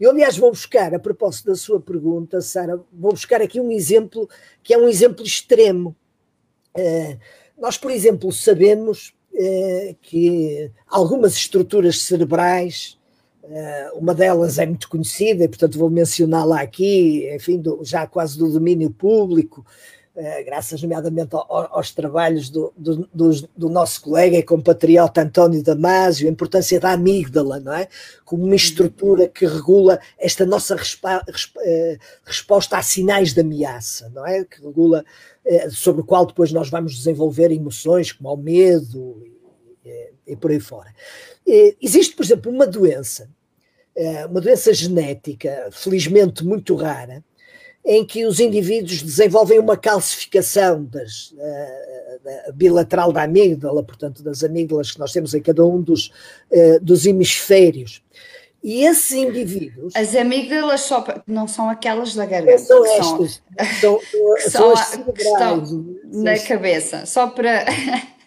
Eu, 0.00 0.10
aliás, 0.10 0.38
vou 0.38 0.50
buscar, 0.50 0.94
a 0.94 0.98
propósito 0.98 1.46
da 1.46 1.54
sua 1.54 1.78
pergunta, 1.78 2.40
Sara, 2.40 2.80
vou 2.90 3.12
buscar 3.12 3.42
aqui 3.42 3.60
um 3.60 3.70
exemplo 3.70 4.28
que 4.62 4.72
é 4.72 4.78
um 4.78 4.88
exemplo 4.88 5.22
extremo. 5.22 5.94
Uh, 6.74 7.18
nós, 7.60 7.76
por 7.76 7.90
exemplo, 7.90 8.32
sabemos 8.32 9.14
eh, 9.36 9.96
que 10.00 10.70
algumas 10.86 11.34
estruturas 11.34 12.02
cerebrais, 12.02 12.96
eh, 13.42 13.90
uma 13.94 14.14
delas 14.14 14.58
é 14.58 14.66
muito 14.66 14.88
conhecida, 14.88 15.44
e 15.44 15.48
portanto 15.48 15.76
vou 15.76 15.90
mencioná-la 15.90 16.60
aqui, 16.60 17.28
enfim, 17.34 17.58
do, 17.58 17.80
já 17.82 18.06
quase 18.06 18.38
do 18.38 18.50
domínio 18.52 18.90
público, 18.90 19.66
graças 20.44 20.80
nomeadamente 20.80 21.30
aos 21.32 21.90
trabalhos 21.90 22.48
do, 22.48 22.72
do, 22.76 23.08
do, 23.12 23.68
nosso 23.68 24.00
colega 24.02 24.36
e 24.36 24.42
compatriota 24.44 25.22
António 25.22 25.62
Damasio, 25.62 26.28
a 26.28 26.30
importância 26.30 26.78
da 26.78 26.92
amígdala, 26.92 27.58
não 27.58 27.72
é? 27.72 27.88
Como 28.24 28.44
uma 28.44 28.54
estrutura 28.54 29.28
que 29.28 29.44
regula 29.44 29.98
esta 30.16 30.46
nossa 30.46 30.76
respa, 30.76 31.20
resposta 32.24 32.78
a 32.78 32.82
sinais 32.82 33.34
de 33.34 33.40
ameaça, 33.40 34.08
não 34.14 34.24
é? 34.24 34.44
Que 34.44 34.62
regula 34.62 35.04
eh, 35.44 35.68
sobre 35.70 36.02
o 36.02 36.04
qual 36.04 36.24
depois 36.24 36.52
nós 36.52 36.70
vamos 36.70 36.94
desenvolver 36.96 37.50
emoções 37.50 38.12
como 38.12 38.32
o 38.32 38.36
medo 38.36 39.20
e, 39.84 40.32
e 40.32 40.36
por 40.36 40.52
aí 40.52 40.60
fora. 40.60 40.94
Existe, 41.44 42.14
por 42.14 42.24
exemplo, 42.24 42.52
uma 42.52 42.68
doença, 42.68 43.28
eh, 43.96 44.26
uma 44.26 44.40
doença 44.40 44.72
genética, 44.72 45.68
felizmente 45.72 46.44
muito 46.44 46.76
rara, 46.76 47.22
em 47.84 48.04
que 48.04 48.24
os 48.24 48.40
indivíduos 48.40 49.02
desenvolvem 49.02 49.58
uma 49.58 49.76
calcificação 49.76 50.84
das, 50.84 51.34
da 52.24 52.52
bilateral 52.52 53.12
da 53.12 53.24
amígdala, 53.24 53.82
portanto, 53.82 54.22
das 54.22 54.42
amígdalas 54.42 54.92
que 54.92 54.98
nós 54.98 55.12
temos 55.12 55.34
em 55.34 55.42
cada 55.42 55.64
um 55.66 55.82
dos, 55.82 56.10
dos 56.80 57.04
hemisférios. 57.04 58.02
E 58.64 58.86
esses 58.86 59.12
indivíduos. 59.12 59.94
As 59.94 60.16
amígdalas 60.16 60.80
só, 60.80 61.04
não 61.26 61.46
são 61.46 61.68
aquelas 61.68 62.14
da 62.14 62.24
garganta. 62.24 62.56
São 62.56 62.86
estas. 62.86 63.42
São, 63.78 64.00
são, 64.38 64.50
são 64.50 64.72
as 64.72 64.86
cerebrais. 64.86 65.70
na 66.10 66.38
cabeça. 66.38 67.04
Só 67.04 67.26
para. 67.26 67.66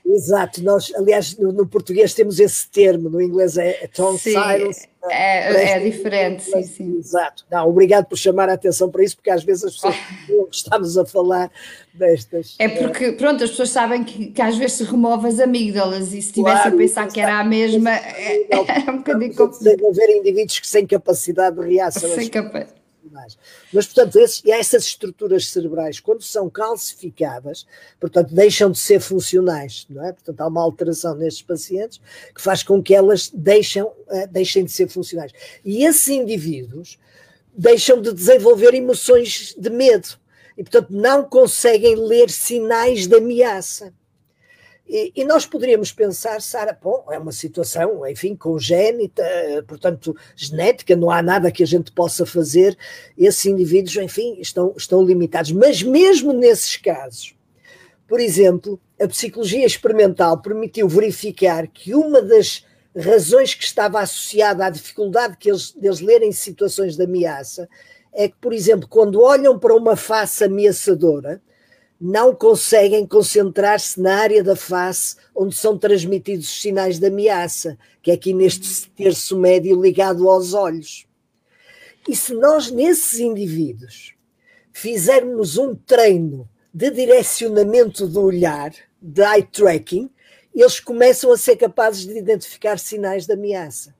Exato, 0.05 0.63
nós, 0.63 0.93
aliás, 0.95 1.35
no, 1.37 1.51
no, 1.51 1.67
português 1.67 2.13
temos 2.13 2.39
esse 2.39 2.69
termo, 2.69 3.09
no 3.09 3.21
inglês 3.21 3.57
é 3.57 3.89
tonsilles. 3.93 4.87
É, 5.09 5.73
é 5.73 5.79
diferente, 5.79 6.43
sim, 6.43 6.63
sim. 6.63 6.97
Exato. 6.97 7.45
Não, 7.51 7.67
obrigado 7.67 8.05
por 8.05 8.17
chamar 8.17 8.49
a 8.49 8.53
atenção 8.53 8.89
para 8.89 9.03
isso, 9.03 9.15
porque 9.15 9.29
às 9.29 9.43
vezes 9.43 9.63
as 9.65 9.73
pessoas 9.73 9.95
não 10.29 10.47
estamos 10.51 10.97
a 10.97 11.05
falar 11.05 11.51
destas. 11.93 12.55
É 12.59 12.67
porque, 12.67 13.13
pronto, 13.13 13.43
as 13.43 13.49
pessoas 13.49 13.69
sabem 13.69 14.03
que, 14.03 14.27
que 14.27 14.41
às 14.41 14.57
vezes 14.57 14.77
se 14.77 14.83
remove 14.83 15.27
as 15.27 15.39
amígdalas 15.39 16.07
e 16.07 16.21
se 16.21 16.29
estivesse 16.29 16.61
claro, 16.61 16.75
a 16.75 16.77
pensar 16.77 17.07
que 17.07 17.19
era 17.19 17.39
a 17.39 17.43
mesma, 17.43 17.91
é, 17.95 18.47
um 18.89 18.97
bocadinho 18.97 19.35
complicado. 19.35 19.87
haver 19.87 20.09
indivíduos 20.17 20.59
que 20.59 20.67
sem 20.67 20.85
capacidade 20.85 21.55
de 21.55 21.67
reação. 21.67 22.09
Sem 22.09 22.27
capacidade 22.27 22.77
mais. 23.11 23.37
Mas, 23.73 23.85
portanto, 23.85 24.17
esses, 24.17 24.41
essas 24.45 24.85
estruturas 24.85 25.47
cerebrais, 25.47 25.99
quando 25.99 26.21
são 26.21 26.49
calcificadas, 26.49 27.65
portanto, 27.99 28.33
deixam 28.33 28.71
de 28.71 28.77
ser 28.77 28.99
funcionais, 28.99 29.85
não 29.89 30.05
é? 30.05 30.13
Portanto, 30.13 30.41
há 30.41 30.47
uma 30.47 30.61
alteração 30.61 31.15
nestes 31.15 31.43
pacientes 31.43 31.99
que 32.33 32.41
faz 32.41 32.63
com 32.63 32.81
que 32.81 32.93
elas 32.93 33.29
deixam, 33.33 33.87
uh, 33.87 34.27
deixem 34.29 34.63
de 34.63 34.71
ser 34.71 34.87
funcionais. 34.87 35.31
E 35.63 35.85
esses 35.85 36.07
indivíduos 36.07 36.97
deixam 37.57 38.01
de 38.01 38.13
desenvolver 38.13 38.73
emoções 38.73 39.55
de 39.57 39.69
medo 39.69 40.09
e, 40.57 40.63
portanto, 40.63 40.89
não 40.91 41.23
conseguem 41.23 41.95
ler 41.95 42.29
sinais 42.29 43.07
de 43.07 43.15
ameaça. 43.15 43.93
E, 44.87 45.11
e, 45.17 45.25
nós 45.25 45.45
poderíamos 45.45 45.91
pensar, 45.91 46.41
Sara, 46.41 46.77
bom, 46.81 47.05
é 47.11 47.19
uma 47.19 47.33
situação, 47.33 48.07
enfim, 48.07 48.35
congénita, 48.35 49.23
portanto, 49.67 50.15
genética, 50.33 50.95
não 50.95 51.11
há 51.11 51.21
nada 51.21 51.51
que 51.51 51.61
a 51.61 51.67
gente 51.67 51.91
possa 51.91 52.25
fazer, 52.25 52.77
esses 53.17 53.45
indivíduos, 53.45 53.97
enfim, 53.97 54.37
estão, 54.39 54.73
estão 54.77 55.03
limitados. 55.03 55.51
Mas 55.51 55.83
mesmo 55.83 56.31
nesses 56.31 56.77
casos, 56.77 57.35
por 58.07 58.21
exemplo, 58.21 58.79
a 58.99 59.07
psicologia 59.07 59.65
experimental 59.65 60.41
permitiu 60.41 60.87
verificar 60.87 61.67
que 61.67 61.93
uma 61.93 62.21
das 62.21 62.65
razões 62.95 63.53
que 63.53 63.65
estava 63.65 63.99
associada 63.99 64.65
à 64.65 64.69
dificuldade 64.69 65.35
que 65.37 65.49
eles, 65.49 65.73
deles 65.73 65.99
lerem 65.99 66.31
situações 66.31 66.95
de 66.95 67.03
ameaça 67.03 67.67
é 68.13 68.29
que, 68.29 68.35
por 68.39 68.53
exemplo, 68.53 68.87
quando 68.87 69.21
olham 69.21 69.59
para 69.59 69.75
uma 69.75 69.95
face 69.95 70.45
ameaçadora, 70.45 71.41
não 71.99 72.33
conseguem 72.33 73.07
concentrar-se 73.07 73.99
na 73.99 74.17
área 74.17 74.43
da 74.43 74.55
face 74.55 75.15
onde 75.35 75.55
são 75.55 75.77
transmitidos 75.77 76.45
os 76.45 76.61
sinais 76.61 76.99
de 76.99 77.07
ameaça, 77.07 77.77
que 78.01 78.11
é 78.11 78.13
aqui 78.13 78.33
neste 78.33 78.89
terço 78.91 79.37
médio 79.37 79.81
ligado 79.81 80.29
aos 80.29 80.53
olhos. 80.53 81.07
E 82.07 82.15
se 82.15 82.33
nós, 82.33 82.71
nesses 82.71 83.19
indivíduos, 83.19 84.13
fizermos 84.71 85.57
um 85.57 85.75
treino 85.75 86.47
de 86.73 86.91
direcionamento 86.91 88.07
do 88.07 88.21
olhar, 88.21 88.71
de 89.01 89.21
eye 89.21 89.43
tracking, 89.43 90.09
eles 90.53 90.79
começam 90.79 91.31
a 91.31 91.37
ser 91.37 91.55
capazes 91.55 92.05
de 92.05 92.17
identificar 92.17 92.77
sinais 92.79 93.25
de 93.25 93.33
ameaça. 93.33 93.95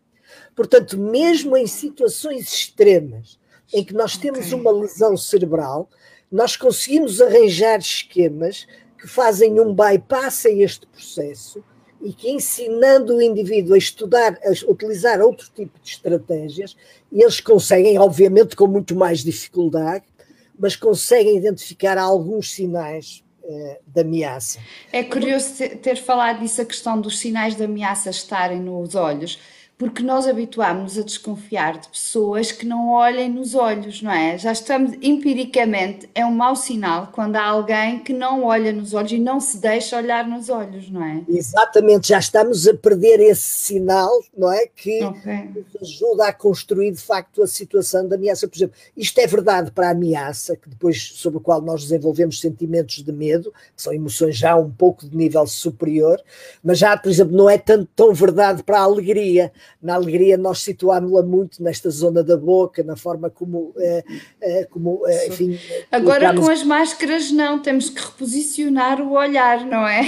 Portanto, 0.56 0.98
mesmo 0.98 1.58
em 1.58 1.68
situações 1.68 2.54
extremas, 2.54 3.40
em 3.74 3.84
que 3.84 3.94
nós 3.94 4.18
temos 4.18 4.52
uma 4.54 4.72
lesão 4.72 5.18
cerebral, 5.18 5.90
nós 6.32 6.56
conseguimos 6.56 7.22
arranjar 7.22 7.80
esquemas 7.80 8.68
que 9.00 9.08
fazem 9.08 9.60
um 9.60 9.74
bypass 9.74 10.46
a 10.46 10.52
este 10.52 10.86
processo 10.88 11.64
e 12.02 12.14
que 12.14 12.30
ensinando 12.30 13.16
o 13.16 13.22
indivíduo 13.22 13.74
a 13.74 13.78
estudar, 13.78 14.38
a 14.44 14.72
utilizar 14.72 15.20
outro 15.22 15.50
tipo 15.54 15.80
de 15.80 15.90
estratégias, 15.90 16.76
eles 17.12 17.40
conseguem, 17.40 17.98
obviamente 17.98 18.56
com 18.56 18.68
muito 18.68 18.96
mais 18.96 19.24
dificuldade, 19.24 20.04
mas 20.58 20.76
conseguem 20.76 21.38
identificar 21.38 21.98
alguns 21.98 22.52
sinais 22.52 23.24
eh, 23.44 23.80
de 23.86 24.02
ameaça. 24.02 24.60
É 24.92 25.04
curioso 25.04 25.54
ter 25.82 25.96
falado 25.98 26.40
disso, 26.40 26.62
a 26.62 26.66
questão 26.66 27.00
dos 27.00 27.20
sinais 27.20 27.56
de 27.56 27.64
ameaça 27.64 28.10
estarem 28.10 28.60
nos 28.60 28.94
olhos, 28.96 29.40
porque 29.78 30.02
nós 30.02 30.26
habituámos 30.26 30.98
a 30.98 31.04
desconfiar 31.04 31.78
de 31.78 31.88
pessoas 31.90 32.52
que 32.52 32.66
não 32.66 32.90
olhem 32.90 33.30
nos 33.30 33.54
olhos, 33.54 34.02
não 34.02 34.12
é? 34.12 34.36
Já 34.36 34.52
estamos 34.52 34.98
empiricamente, 35.04 36.10
é 36.16 36.26
um 36.26 36.32
mau 36.32 36.56
sinal 36.56 37.12
quando 37.14 37.36
há 37.36 37.46
alguém 37.46 38.00
que 38.00 38.12
não 38.12 38.44
olha 38.44 38.74
nos 38.74 38.96
olhos 38.96 39.12
e 39.12 39.20
não 39.20 39.40
se 39.40 39.60
deixa 39.60 39.98
olhar 39.98 40.28
nos 40.28 40.50
olhos, 40.50 40.90
não 40.90 41.04
é? 41.04 41.24
Exatamente, 41.30 42.08
já 42.08 42.18
estamos 42.18 42.68
a 42.68 42.74
perder 42.74 43.20
esse 43.20 43.44
sinal, 43.44 44.10
não 44.36 44.52
é? 44.52 44.66
Que 44.66 45.04
okay. 45.04 45.50
nos 45.54 45.90
ajuda 45.90 46.28
a 46.28 46.34
construir 46.34 46.92
de 46.92 47.02
facto 47.02 47.44
a 47.44 47.48
situação 47.48 48.08
da 48.08 48.16
ameaça. 48.16 48.48
Por 48.48 48.58
exemplo, 48.58 48.76
isto 48.96 49.20
é 49.20 49.28
verdade 49.28 49.70
para 49.70 49.90
a 49.90 49.92
ameaça, 49.92 50.56
que 50.56 50.70
depois 50.70 51.12
sobre 51.14 51.38
o 51.38 51.42
qual 51.42 51.62
nós 51.62 51.84
desenvolvemos 51.84 52.42
sentimentos 52.42 53.04
de 53.04 53.12
medo, 53.12 53.54
que 53.76 53.82
são 53.84 53.94
emoções 53.94 54.36
já 54.36 54.56
um 54.56 54.72
pouco 54.72 55.08
de 55.08 55.16
nível 55.16 55.46
superior, 55.46 56.20
mas 56.64 56.80
já, 56.80 56.98
por 56.98 57.12
exemplo, 57.12 57.38
não 57.38 57.48
é 57.48 57.60
tanto 57.60 57.88
tão 57.96 58.12
verdade 58.12 58.64
para 58.64 58.80
a 58.80 58.84
alegria 58.84 59.52
na 59.82 59.96
alegria 59.96 60.38
nós 60.38 60.60
situámos-la 60.60 61.24
muito 61.24 61.62
nesta 61.62 61.90
zona 61.90 62.24
da 62.24 62.38
boca, 62.38 62.84
na 62.84 62.96
forma 62.96 63.30
como, 63.30 63.74
é, 63.78 64.04
é, 64.42 64.66
como 64.66 65.06
é, 65.06 65.28
enfim... 65.28 65.60
Agora 65.92 66.34
colocamos... 66.34 66.46
com 66.46 66.52
as 66.52 66.64
máscaras 66.64 67.32
não, 67.32 67.62
temos 67.62 67.90
que 67.90 68.02
reposicionar 68.02 69.02
o 69.02 69.14
olhar, 69.14 69.66
não 69.66 69.88
é? 69.88 70.02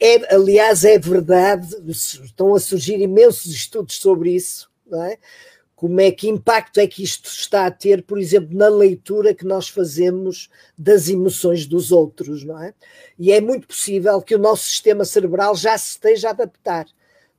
é? 0.00 0.34
aliás, 0.34 0.84
é 0.84 0.98
verdade, 0.98 1.68
estão 1.86 2.54
a 2.54 2.60
surgir 2.60 3.00
imensos 3.00 3.52
estudos 3.52 3.96
sobre 3.96 4.30
isso, 4.30 4.70
não 4.86 5.02
é? 5.02 5.18
como 5.84 6.00
é 6.00 6.10
que 6.10 6.30
impacto 6.30 6.78
é 6.78 6.86
que 6.86 7.02
isto 7.02 7.28
está 7.28 7.66
a 7.66 7.70
ter, 7.70 8.02
por 8.04 8.18
exemplo, 8.18 8.56
na 8.56 8.68
leitura 8.68 9.34
que 9.34 9.44
nós 9.44 9.68
fazemos 9.68 10.48
das 10.78 11.10
emoções 11.10 11.66
dos 11.66 11.92
outros, 11.92 12.42
não 12.42 12.58
é? 12.58 12.72
E 13.18 13.30
é 13.30 13.38
muito 13.38 13.66
possível 13.66 14.22
que 14.22 14.34
o 14.34 14.38
nosso 14.38 14.66
sistema 14.66 15.04
cerebral 15.04 15.54
já 15.54 15.76
se 15.76 15.90
esteja 15.90 16.28
a 16.28 16.30
adaptar, 16.30 16.86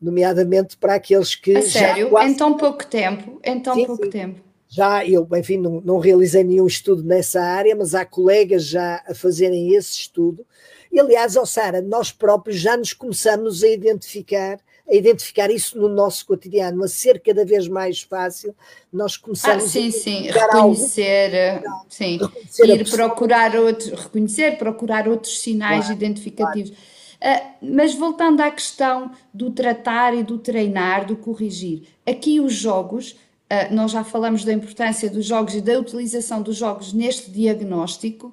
nomeadamente 0.05 0.77
para 0.77 0.95
aqueles 0.95 1.35
que. 1.35 1.57
A 1.57 1.61
sério? 1.61 2.09
Quase... 2.09 2.31
Em 2.31 2.35
tão 2.35 2.55
pouco 2.55 2.85
tempo? 2.85 3.39
Em 3.43 3.59
tão 3.59 3.73
sim, 3.73 3.85
pouco 3.85 4.03
sim. 4.05 4.09
tempo. 4.11 4.39
Já 4.67 5.05
eu, 5.05 5.27
enfim, 5.33 5.57
não, 5.57 5.81
não 5.81 5.99
realizei 5.99 6.43
nenhum 6.43 6.67
estudo 6.67 7.03
nessa 7.03 7.41
área, 7.41 7.75
mas 7.75 7.95
há 7.95 8.05
colegas 8.05 8.65
já 8.65 9.03
a 9.07 9.15
fazerem 9.15 9.73
esse 9.73 9.91
estudo. 9.91 10.45
E, 10.91 10.99
aliás, 10.99 11.35
ó 11.35 11.45
Sara, 11.45 11.81
nós 11.81 12.11
próprios 12.11 12.59
já 12.59 12.77
nos 12.77 12.93
começamos 12.93 13.63
a 13.63 13.67
identificar 13.67 14.59
a 14.87 14.93
identificar 14.93 15.49
isso 15.49 15.79
no 15.79 15.89
nosso 15.89 16.23
cotidiano, 16.27 16.83
a 16.83 16.87
ser 16.87 17.19
cada 17.19 17.43
vez 17.43 17.67
mais 17.67 18.01
fácil, 18.01 18.55
nós 18.93 19.17
começamos 19.17 19.63
ah, 19.63 19.67
sim, 19.67 19.87
a 19.87 19.91
sim, 19.91 20.21
reconhecer, 20.29 21.63
algo, 21.65 21.85
sim, 21.89 22.17
reconhecer 22.17 22.69
ir 22.69 22.89
procurar 22.91 23.55
outros, 23.55 23.99
reconhecer, 23.99 24.57
procurar 24.59 25.07
outros 25.07 25.39
sinais 25.39 25.85
claro, 25.85 25.93
identificativos. 25.93 26.69
Claro. 26.69 26.94
Uh, 27.25 27.55
mas 27.61 27.95
voltando 27.95 28.41
à 28.41 28.51
questão 28.51 29.11
do 29.33 29.49
tratar 29.49 30.13
e 30.13 30.21
do 30.21 30.37
treinar, 30.37 31.07
do 31.07 31.15
corrigir, 31.15 31.87
aqui 32.05 32.39
os 32.39 32.53
jogos, 32.53 33.11
uh, 33.51 33.73
nós 33.73 33.91
já 33.91 34.03
falamos 34.03 34.45
da 34.45 34.53
importância 34.53 35.09
dos 35.09 35.25
jogos 35.25 35.55
e 35.55 35.61
da 35.61 35.79
utilização 35.79 36.41
dos 36.43 36.55
jogos 36.55 36.93
neste 36.93 37.31
diagnóstico, 37.31 38.31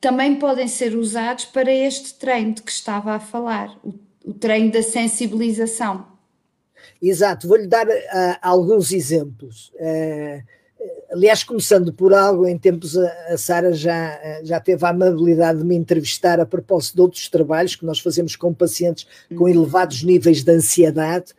também 0.00 0.36
podem 0.36 0.68
ser 0.68 0.94
usados 0.94 1.46
para 1.46 1.72
este 1.72 2.14
treino 2.14 2.54
de 2.54 2.62
que 2.62 2.70
estava 2.70 3.14
a 3.14 3.20
falar, 3.20 3.76
o 3.82 3.92
o 4.24 4.32
treino 4.32 4.70
da 4.70 4.82
sensibilização. 4.82 6.06
Exato, 7.00 7.48
vou-lhe 7.48 7.66
dar 7.66 7.86
uh, 7.86 8.36
alguns 8.40 8.92
exemplos. 8.92 9.72
Uh, 9.74 10.42
aliás, 11.12 11.44
começando 11.44 11.92
por 11.92 12.14
algo, 12.14 12.46
em 12.46 12.56
tempos 12.56 12.96
a, 12.96 13.36
Sara 13.36 13.72
já, 13.72 14.18
já 14.42 14.58
teve 14.58 14.84
a 14.84 14.88
amabilidade 14.88 15.58
de 15.58 15.64
me 15.64 15.76
entrevistar 15.76 16.40
a 16.40 16.46
propósito 16.46 16.94
de 16.96 17.00
outros 17.02 17.28
trabalhos 17.28 17.76
que 17.76 17.84
nós 17.84 18.00
fazemos 18.00 18.34
com 18.34 18.52
pacientes 18.52 19.06
com 19.36 19.44
uhum. 19.44 19.48
elevados 19.48 20.02
níveis 20.02 20.42
de 20.42 20.50
ansiedade, 20.50 21.32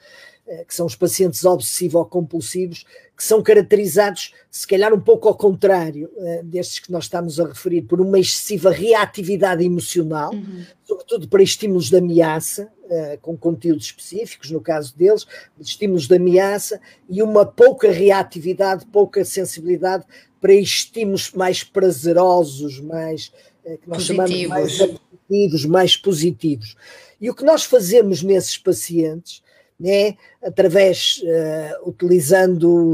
que 0.67 0.75
são 0.75 0.85
os 0.85 0.95
pacientes 0.95 1.43
obsessivo-compulsivos, 1.45 2.85
que 3.15 3.23
são 3.23 3.41
caracterizados, 3.41 4.33
se 4.49 4.67
calhar 4.67 4.93
um 4.93 4.99
pouco 4.99 5.27
ao 5.27 5.35
contrário 5.35 6.09
uh, 6.15 6.43
destes 6.43 6.79
que 6.79 6.91
nós 6.91 7.05
estamos 7.05 7.39
a 7.39 7.47
referir, 7.47 7.83
por 7.83 8.01
uma 8.01 8.19
excessiva 8.19 8.71
reatividade 8.71 9.63
emocional, 9.63 10.33
uhum. 10.33 10.65
sobretudo 10.83 11.27
para 11.27 11.43
estímulos 11.43 11.89
de 11.89 11.97
ameaça, 11.97 12.71
uh, 12.85 13.17
com 13.21 13.37
conteúdos 13.37 13.85
específicos, 13.85 14.51
no 14.51 14.59
caso 14.59 14.97
deles, 14.97 15.25
estímulos 15.59 16.07
de 16.07 16.15
ameaça, 16.15 16.81
e 17.07 17.21
uma 17.21 17.45
pouca 17.45 17.91
reatividade, 17.91 18.85
pouca 18.87 19.23
sensibilidade 19.23 20.05
para 20.41 20.53
estímulos 20.53 21.31
mais 21.31 21.63
prazerosos, 21.63 22.79
mais 22.79 23.31
que 23.63 23.87
nós 23.87 24.07
positivos. 24.07 24.29
chamamos 24.29 24.47
mais 24.47 24.81
apetitivos, 24.81 25.65
mais 25.65 25.95
positivos. 25.95 26.75
E 27.21 27.29
o 27.29 27.33
que 27.33 27.45
nós 27.45 27.63
fazemos 27.63 28.21
nesses 28.21 28.57
pacientes 28.57 29.42
né, 29.83 30.15
através, 30.41 31.21
uh, 31.23 31.89
utilizando 31.89 32.89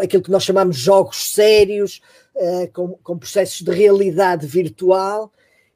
aquilo 0.00 0.22
que 0.22 0.30
nós 0.30 0.44
chamamos 0.44 0.76
jogos 0.76 1.32
sérios, 1.32 2.00
uh, 2.36 2.72
com, 2.72 2.90
com, 3.02 3.18
processos 3.18 3.60
de 3.60 3.72
realidade 3.72 4.46
virtual, 4.46 5.32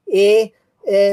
é 0.09 0.53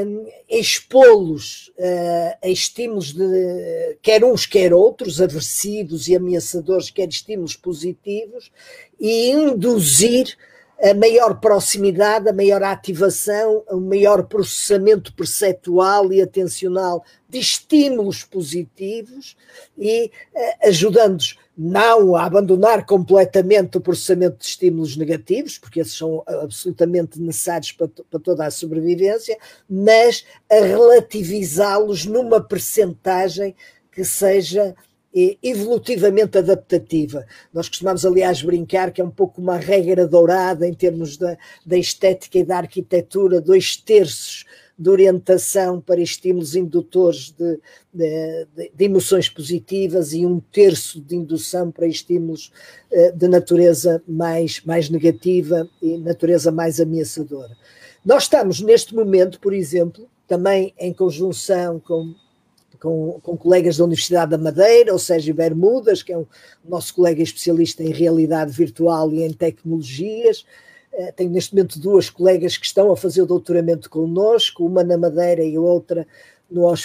um, 0.06 0.28
eh, 0.28 0.60
expô-los 0.60 1.72
uh, 1.80 2.38
a 2.44 2.48
estímulos 2.48 3.12
de 3.14 3.98
quer 4.04 4.24
uns, 4.24 4.46
quer 4.46 4.72
outros, 4.72 5.20
aversivos 5.20 6.08
e 6.08 6.16
ameaçadores, 6.16 6.92
quer 6.92 7.08
estímulos 7.10 7.56
positivos, 7.56 8.52
e 9.00 9.32
induzir 9.32 10.38
a 10.82 10.94
maior 10.94 11.40
proximidade, 11.40 12.30
a 12.30 12.34
maior 12.34 12.64
ativação, 12.64 13.64
o 13.70 13.80
maior 13.80 14.24
processamento 14.24 15.14
perceptual 15.14 16.12
e 16.14 16.22
atencional 16.22 17.04
de 17.28 17.40
estímulos 17.40 18.24
positivos 18.24 19.36
e 19.78 20.12
uh, 20.34 20.68
ajudando-os 20.68 21.38
não 21.62 22.16
a 22.16 22.24
abandonar 22.24 22.86
completamente 22.86 23.78
o 23.78 23.82
processamento 23.82 24.38
de 24.38 24.46
estímulos 24.46 24.96
negativos, 24.96 25.58
porque 25.58 25.82
esses 25.82 25.98
são 25.98 26.24
absolutamente 26.26 27.20
necessários 27.20 27.74
para, 27.74 27.90
para 28.10 28.20
toda 28.22 28.46
a 28.46 28.52
sobrevivência, 28.52 29.38
mas 29.70 30.26
a 30.50 30.56
relativizá-los 30.56 32.06
numa 32.06 32.40
percentagem 32.40 33.54
que 33.92 34.06
seja 34.06 34.74
evolutivamente 35.14 36.38
adaptativa. 36.38 37.26
Nós 37.54 37.68
costumamos, 37.68 38.06
aliás, 38.06 38.42
brincar 38.42 38.92
que 38.92 39.02
é 39.02 39.04
um 39.04 39.10
pouco 39.10 39.42
uma 39.42 39.58
regra 39.58 40.08
dourada 40.08 40.68
em 40.68 40.74
termos 40.74 41.18
da, 41.18 41.38
da 41.66 41.78
estética 41.78 42.38
e 42.38 42.44
da 42.44 42.58
arquitetura, 42.58 43.42
dois 43.42 43.76
terços 43.76 44.46
de 44.80 44.90
orientação 44.90 45.82
para 45.82 46.00
estímulos 46.00 46.56
indutores 46.56 47.32
de, 47.38 47.60
de, 47.94 48.48
de, 48.74 48.86
emoções 48.86 49.28
positivas 49.28 50.14
e 50.14 50.26
um 50.26 50.40
terço 50.40 51.02
de 51.02 51.18
indução 51.18 51.70
para 51.70 51.86
estímulos 51.86 52.50
eh, 52.90 53.12
de 53.12 53.28
natureza 53.28 54.02
mais, 54.08 54.62
mais 54.64 54.90
negativa 54.90 55.68
e 55.82 55.98
natureza 55.98 56.50
mais 56.50 56.80
ameaçadora. 56.80 57.58
Nós 58.06 58.24
estamos 58.24 58.62
neste 58.62 58.96
momento, 58.96 59.38
por 59.42 59.54
exemplo, 59.54 60.08
também 60.26 60.74
em 60.80 60.94
conjunção 60.94 61.78
com 61.82 62.16
com, 62.80 63.20
com, 63.22 63.38
colegas 63.38 63.78
da 63.78 63.84
Universidade 63.84 64.32
da 64.32 64.38
Madeira, 64.38 64.94
o 64.94 65.00
Sérgio 65.00 65.34
Bermudas, 65.34 66.02
que 66.02 66.14
é 66.14 66.18
um 66.18 66.26
nosso 66.68 66.94
colega 66.94 67.22
especialista 67.22 67.84
em 67.84 67.92
realidade 67.92 68.52
virtual 68.52 69.12
e 69.14 69.24
em 69.24 69.34
tecnologias. 69.34 70.46
Uh, 70.94 71.12
tenho 71.16 71.30
neste 71.30 71.54
momento 71.54 71.80
duas 71.80 72.10
colegas 72.10 72.58
que 72.58 72.66
estão 72.66 72.92
a 72.92 72.98
fazer 72.98 73.22
o 73.22 73.26
doutoramento 73.26 73.90
connosco, 73.90 74.66
uma 74.66 74.84
na 74.84 74.98
Madeira 74.98 75.44
e 75.44 75.58
outra 75.58 76.08
no, 76.50 76.72
uh, 76.72 76.76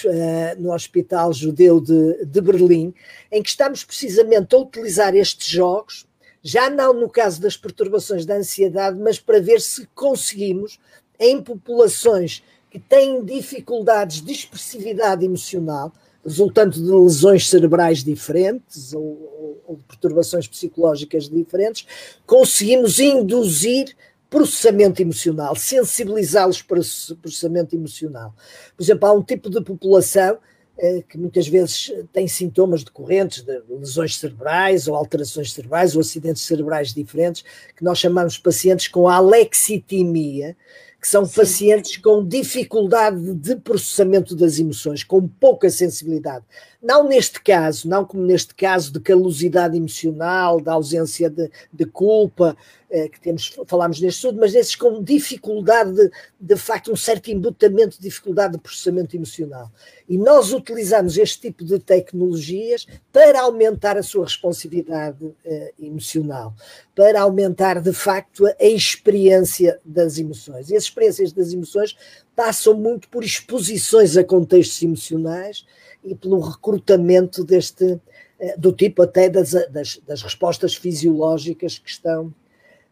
no 0.58 0.72
Hospital 0.72 1.32
Judeu 1.32 1.80
de, 1.80 2.24
de 2.24 2.40
Berlim, 2.40 2.92
em 3.30 3.42
que 3.42 3.48
estamos 3.48 3.84
precisamente 3.84 4.54
a 4.54 4.58
utilizar 4.58 5.14
estes 5.14 5.48
jogos, 5.48 6.06
já 6.42 6.68
não 6.68 6.92
no 6.92 7.08
caso 7.08 7.40
das 7.40 7.56
perturbações 7.56 8.26
da 8.26 8.34
ansiedade, 8.36 8.98
mas 8.98 9.18
para 9.18 9.40
ver 9.40 9.60
se 9.60 9.88
conseguimos, 9.94 10.78
em 11.18 11.40
populações 11.40 12.42
que 12.74 12.80
têm 12.80 13.24
dificuldades 13.24 14.20
de 14.20 14.32
expressividade 14.32 15.24
emocional, 15.24 15.92
resultante 16.24 16.82
de 16.82 16.90
lesões 16.90 17.48
cerebrais 17.48 18.02
diferentes 18.02 18.92
ou, 18.92 19.00
ou, 19.00 19.62
ou 19.64 19.78
perturbações 19.86 20.48
psicológicas 20.48 21.28
diferentes, 21.28 21.86
conseguimos 22.26 22.98
induzir 22.98 23.94
processamento 24.28 25.00
emocional, 25.00 25.54
sensibilizá-los 25.54 26.62
para 26.62 26.80
processamento 27.22 27.76
emocional. 27.76 28.34
Por 28.76 28.82
exemplo, 28.82 29.08
há 29.08 29.12
um 29.12 29.22
tipo 29.22 29.48
de 29.48 29.62
população 29.62 30.36
eh, 30.76 31.04
que 31.08 31.16
muitas 31.16 31.46
vezes 31.46 31.92
tem 32.12 32.26
sintomas 32.26 32.82
decorrentes 32.82 33.44
de 33.44 33.62
lesões 33.70 34.16
cerebrais 34.16 34.88
ou 34.88 34.96
alterações 34.96 35.52
cerebrais 35.52 35.94
ou 35.94 36.00
acidentes 36.00 36.42
cerebrais 36.42 36.92
diferentes, 36.92 37.44
que 37.76 37.84
nós 37.84 38.00
chamamos 38.00 38.36
pacientes 38.36 38.88
com 38.88 39.08
alexitimia, 39.08 40.56
que 41.04 41.08
são 41.10 41.26
Sim. 41.26 41.34
pacientes 41.34 41.98
com 41.98 42.26
dificuldade 42.26 43.34
de 43.34 43.56
processamento 43.56 44.34
das 44.34 44.58
emoções, 44.58 45.04
com 45.04 45.28
pouca 45.28 45.68
sensibilidade. 45.68 46.46
Não 46.84 47.08
neste 47.08 47.40
caso, 47.40 47.88
não 47.88 48.04
como 48.04 48.22
neste 48.22 48.54
caso 48.54 48.92
de 48.92 49.00
calosidade 49.00 49.74
emocional, 49.74 50.60
da 50.60 50.74
ausência 50.74 51.30
de, 51.30 51.50
de 51.72 51.86
culpa, 51.86 52.54
eh, 52.90 53.08
que 53.08 53.18
temos, 53.18 53.56
falámos 53.66 54.02
neste 54.02 54.18
estudo, 54.18 54.38
mas 54.38 54.54
esses 54.54 54.76
com 54.76 55.02
dificuldade, 55.02 55.94
de, 55.94 56.10
de 56.38 56.56
facto, 56.56 56.92
um 56.92 56.96
certo 56.96 57.30
embutamento, 57.30 57.96
dificuldade 57.98 58.52
de 58.52 58.58
processamento 58.58 59.16
emocional. 59.16 59.72
E 60.06 60.18
nós 60.18 60.52
utilizamos 60.52 61.16
este 61.16 61.40
tipo 61.40 61.64
de 61.64 61.78
tecnologias 61.78 62.86
para 63.10 63.40
aumentar 63.40 63.96
a 63.96 64.02
sua 64.02 64.24
responsividade 64.24 65.34
eh, 65.42 65.72
emocional, 65.80 66.54
para 66.94 67.22
aumentar, 67.22 67.80
de 67.80 67.94
facto, 67.94 68.46
a, 68.46 68.54
a 68.60 68.66
experiência 68.66 69.80
das 69.82 70.18
emoções. 70.18 70.68
E 70.68 70.76
as 70.76 70.82
experiências 70.82 71.32
das 71.32 71.50
emoções 71.50 71.96
passam 72.34 72.74
muito 72.74 73.08
por 73.08 73.24
exposições 73.24 74.16
a 74.16 74.24
contextos 74.24 74.82
emocionais 74.82 75.64
e 76.02 76.14
pelo 76.14 76.40
recrutamento 76.40 77.44
deste, 77.44 78.00
eh, 78.38 78.56
do 78.56 78.72
tipo 78.72 79.02
até 79.02 79.28
das, 79.28 79.52
das, 79.70 80.00
das 80.06 80.22
respostas 80.22 80.74
fisiológicas 80.74 81.78
que 81.78 81.88
estão 81.88 82.32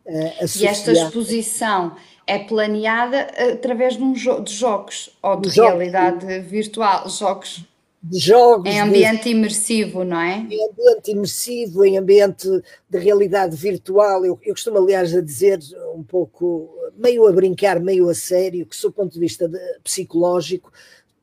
Uh, 0.05 0.59
e 0.59 0.67
esta 0.67 0.91
exposição 0.91 1.95
é 2.27 2.37
planeada 2.37 3.29
através 3.53 3.97
de, 3.97 4.03
um 4.03 4.15
jo 4.17 4.41
de 4.41 4.53
jogos 4.53 5.17
ou 5.23 5.37
de, 5.37 5.49
de 5.49 5.61
realidade 5.61 6.41
virtual, 6.41 7.09
jogos. 7.09 7.65
De 8.03 8.19
jogos. 8.19 8.69
Em 8.69 8.81
ambiente 8.81 9.25
de, 9.25 9.31
imersivo, 9.31 10.03
não 10.03 10.21
é? 10.21 10.39
Em 10.39 10.69
ambiente 10.69 11.11
imersivo, 11.13 11.85
em 11.85 11.97
ambiente 11.97 12.49
de 12.91 12.99
realidade 12.99 13.55
virtual. 13.55 14.25
Eu, 14.25 14.39
eu 14.43 14.55
costumo, 14.55 14.79
aliás, 14.79 15.15
a 15.15 15.21
dizer 15.21 15.61
um 15.95 16.03
pouco, 16.03 16.71
meio 16.97 17.27
a 17.29 17.33
brincar, 17.33 17.79
meio 17.79 18.09
a 18.09 18.15
sério, 18.15 18.67
que, 18.67 18.81
do 18.81 18.93
ponto 18.93 19.13
de 19.13 19.21
vista 19.21 19.49
de, 19.49 19.59
psicológico, 19.85 20.73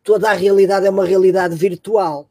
toda 0.03 0.29
a 0.29 0.33
realidade 0.33 0.85
é 0.85 0.89
uma 0.89 1.05
realidade 1.05 1.53
virtual 1.55 2.29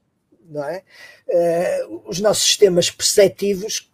não 0.49 0.65
é? 0.65 0.83
Uh, 1.29 2.03
os 2.07 2.21
nossos 2.21 2.45
sistemas 2.45 2.91
perceptivos 2.91 3.87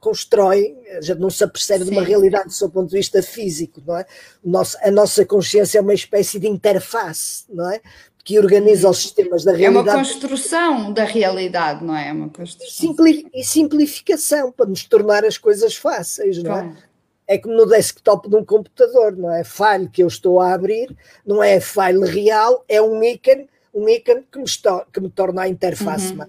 constroem, 0.00 0.76
a 0.96 1.00
gente 1.00 1.20
não 1.20 1.30
se 1.30 1.44
apercebe 1.44 1.84
Sim. 1.84 1.90
de 1.90 1.96
uma 1.96 2.04
realidade 2.04 2.46
do 2.46 2.52
seu 2.52 2.68
ponto 2.68 2.90
de 2.90 2.96
vista 2.96 3.22
físico, 3.22 3.80
não 3.86 3.96
é? 3.96 4.06
Nosso, 4.44 4.76
a 4.82 4.90
nossa 4.90 5.24
consciência 5.24 5.78
é 5.78 5.80
uma 5.80 5.94
espécie 5.94 6.40
de 6.40 6.48
interface, 6.48 7.44
não 7.48 7.70
é? 7.70 7.80
Que 8.24 8.38
organiza 8.38 8.88
os 8.88 8.98
sistemas 8.98 9.44
da 9.44 9.52
realidade. 9.52 9.88
É 9.88 9.92
uma 9.92 9.98
construção 9.98 10.92
da 10.92 11.04
realidade, 11.04 11.84
não 11.84 11.96
é? 11.96 12.08
É 12.08 12.12
uma 12.12 12.28
construção. 12.28 12.94
E 13.34 13.44
simplificação, 13.44 14.52
para 14.52 14.66
nos 14.66 14.84
tornar 14.84 15.24
as 15.24 15.36
coisas 15.36 15.74
fáceis, 15.74 16.42
não 16.42 16.56
é? 16.56 16.76
É 17.26 17.38
como 17.38 17.54
no 17.54 17.66
desktop 17.66 18.28
de 18.28 18.36
um 18.36 18.44
computador, 18.44 19.16
não 19.16 19.30
é? 19.30 19.42
File 19.42 19.88
que 19.88 20.02
eu 20.02 20.06
estou 20.06 20.40
a 20.40 20.52
abrir, 20.52 20.94
não 21.26 21.42
é 21.42 21.60
file 21.60 22.04
real, 22.06 22.64
é 22.68 22.80
um 22.80 23.02
ícone 23.02 23.48
um 23.74 23.88
ícone 23.88 24.22
que 24.30 24.38
me, 24.38 24.44
que 24.92 25.00
me 25.00 25.08
torna 25.08 25.42
a 25.42 25.48
interface 25.48 26.12
uhum. 26.12 26.26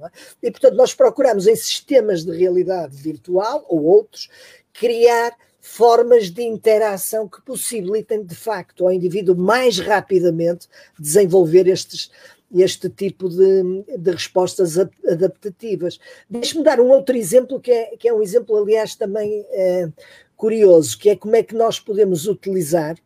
É? 0.00 0.10
E, 0.44 0.50
portanto, 0.52 0.76
nós 0.76 0.94
procuramos 0.94 1.48
em 1.48 1.56
sistemas 1.56 2.24
de 2.24 2.30
realidade 2.30 2.96
virtual 2.96 3.64
ou 3.68 3.82
outros 3.82 4.28
criar 4.72 5.32
formas 5.60 6.30
de 6.30 6.42
interação 6.42 7.28
que 7.28 7.42
possibilitem, 7.42 8.24
de 8.24 8.34
facto, 8.34 8.84
ao 8.84 8.92
indivíduo 8.92 9.36
mais 9.36 9.78
rapidamente 9.78 10.68
desenvolver 10.98 11.66
estes, 11.66 12.10
este 12.54 12.88
tipo 12.88 13.28
de, 13.28 13.84
de 13.98 14.10
respostas 14.10 14.78
adaptativas. 14.78 15.98
Deixe-me 16.28 16.64
dar 16.64 16.80
um 16.80 16.88
outro 16.88 17.16
exemplo, 17.16 17.60
que 17.60 17.70
é, 17.70 17.96
que 17.96 18.08
é 18.08 18.12
um 18.12 18.22
exemplo, 18.22 18.56
aliás, 18.56 18.94
também 18.94 19.44
é, 19.50 19.88
curioso, 20.36 20.96
que 20.98 21.10
é 21.10 21.16
como 21.16 21.36
é 21.36 21.42
que 21.42 21.54
nós 21.54 21.80
podemos 21.80 22.26
utilizar, 22.26 22.96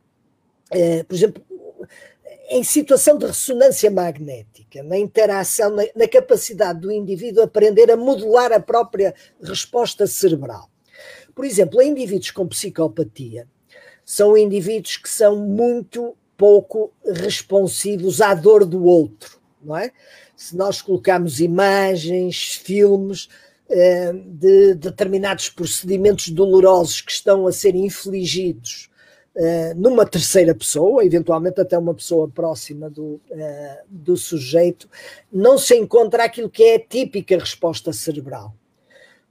é, 0.71 1.03
por 1.03 1.15
exemplo, 1.15 1.43
em 2.51 2.63
situação 2.63 3.17
de 3.17 3.27
ressonância 3.27 3.91
magnética, 3.91 4.83
na 4.83 4.99
interação, 4.99 5.71
na, 5.71 5.85
na, 5.97 6.07
capacidade 6.07 6.81
do 6.81 6.93
indivíduo 6.93 7.43
aprender 7.43 7.91
a 7.91 7.97
modular 7.97 8.53
a 8.53 8.61
própria 8.61 9.15
resposta 9.43 10.07
cerebral. 10.07 10.72
Por 11.35 11.45
exemplo, 11.45 11.81
em 11.81 11.91
indivíduos 11.91 12.31
com 12.31 12.47
psicopatia, 12.47 13.47
são 14.05 14.37
indivíduos 14.37 14.97
que 14.97 15.09
são 15.09 15.37
muito 15.37 16.15
pouco 16.37 16.93
responsivos 17.05 18.21
à 18.21 18.35
dor 18.35 18.65
do 18.65 18.85
outro, 18.85 19.39
não 19.63 19.77
é? 19.77 19.93
Se 20.37 20.57
nós 20.57 20.83
colocarmos 20.83 21.41
imagens, 21.41 22.55
filmes 22.57 23.29
eh, 23.69 24.13
de 24.13 24.75
determinados 24.75 25.49
procedimentos 25.49 26.29
dolorosos 26.29 27.01
que 27.01 27.13
estão 27.13 27.47
a 27.47 27.53
ser 27.53 27.75
infligidos 27.75 28.91
Uh, 29.35 29.73
numa 29.77 30.05
terceira 30.05 30.55
pessoa, 30.55 31.07
eventualmente 31.07 31.59
até 31.59 31.79
uma 31.79 31.95
pessoa 31.95 32.29
próxima 32.29 32.91
do, 32.91 33.19
uh, 33.31 33.79
do 33.89 34.15
sujeito, 34.15 34.87
não 35.33 35.57
se 35.57 35.75
encontra 35.75 36.25
aquilo 36.25 36.51
que 36.51 36.63
é 36.63 36.75
a 36.75 36.79
típica 36.79 37.39
resposta 37.39 37.95
cerebral. 37.95 38.55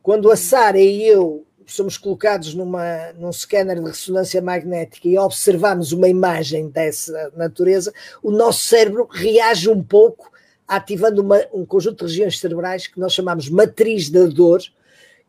Quando 0.02 0.32
a 0.32 0.36
Sara 0.36 0.80
e 0.80 1.04
eu 1.04 1.46
somos 1.66 1.98
colocados 1.98 2.54
numa, 2.54 3.12
num 3.14 3.32
scanner 3.32 3.80
de 3.80 3.88
ressonância 3.88 4.42
magnética 4.42 5.08
e 5.08 5.18
observamos 5.18 5.92
uma 5.92 6.08
imagem 6.08 6.70
dessa 6.70 7.32
natureza, 7.36 7.94
o 8.22 8.32
nosso 8.32 8.66
cérebro 8.66 9.08
reage 9.12 9.70
um 9.70 9.84
pouco, 9.84 10.32
ativando 10.68 11.22
uma, 11.22 11.40
um 11.54 11.66
conjunto 11.66 12.06
de 12.06 12.12
regiões 12.12 12.40
cerebrais 12.40 12.88
que 12.88 13.00
nós 13.00 13.14
chamamos 13.14 13.50
matriz 13.50 14.10
da 14.10 14.26
dor, 14.26 14.62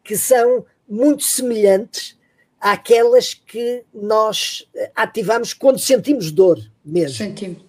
que 0.02 0.16
são 0.16 0.64
muito 0.88 1.22
semelhantes 1.22 2.18
àquelas 2.60 3.34
que 3.34 3.84
nós 3.92 4.68
ativamos 4.94 5.52
quando 5.52 5.78
sentimos 5.78 6.30
dor 6.30 6.60
mesmo. 6.84 7.16
Sentimos. 7.16 7.62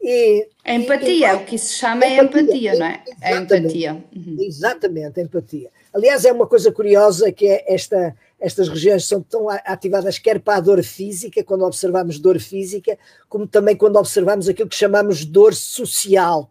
E, 0.00 0.48
a 0.64 0.74
empatia, 0.74 1.32
e, 1.32 1.34
o 1.34 1.44
que 1.44 1.58
se 1.58 1.74
chama 1.74 2.04
é 2.04 2.18
empatia, 2.18 2.74
não 2.78 2.86
é? 2.86 3.02
A 3.22 3.32
empatia. 3.32 4.04
Uhum. 4.14 4.36
Exatamente, 4.38 5.18
a 5.18 5.22
empatia. 5.22 5.70
Aliás, 5.96 6.26
é 6.26 6.32
uma 6.32 6.46
coisa 6.46 6.70
curiosa 6.70 7.32
que 7.32 7.46
é 7.46 7.64
esta, 7.72 8.14
estas 8.38 8.68
regiões 8.68 9.08
são 9.08 9.22
tão 9.22 9.48
ativadas 9.48 10.18
quer 10.18 10.38
para 10.38 10.58
a 10.58 10.60
dor 10.60 10.84
física, 10.84 11.42
quando 11.42 11.64
observamos 11.64 12.18
dor 12.18 12.38
física, 12.38 12.98
como 13.30 13.46
também 13.46 13.74
quando 13.74 13.96
observamos 13.96 14.46
aquilo 14.46 14.68
que 14.68 14.76
chamamos 14.76 15.24
dor 15.24 15.54
social. 15.54 16.50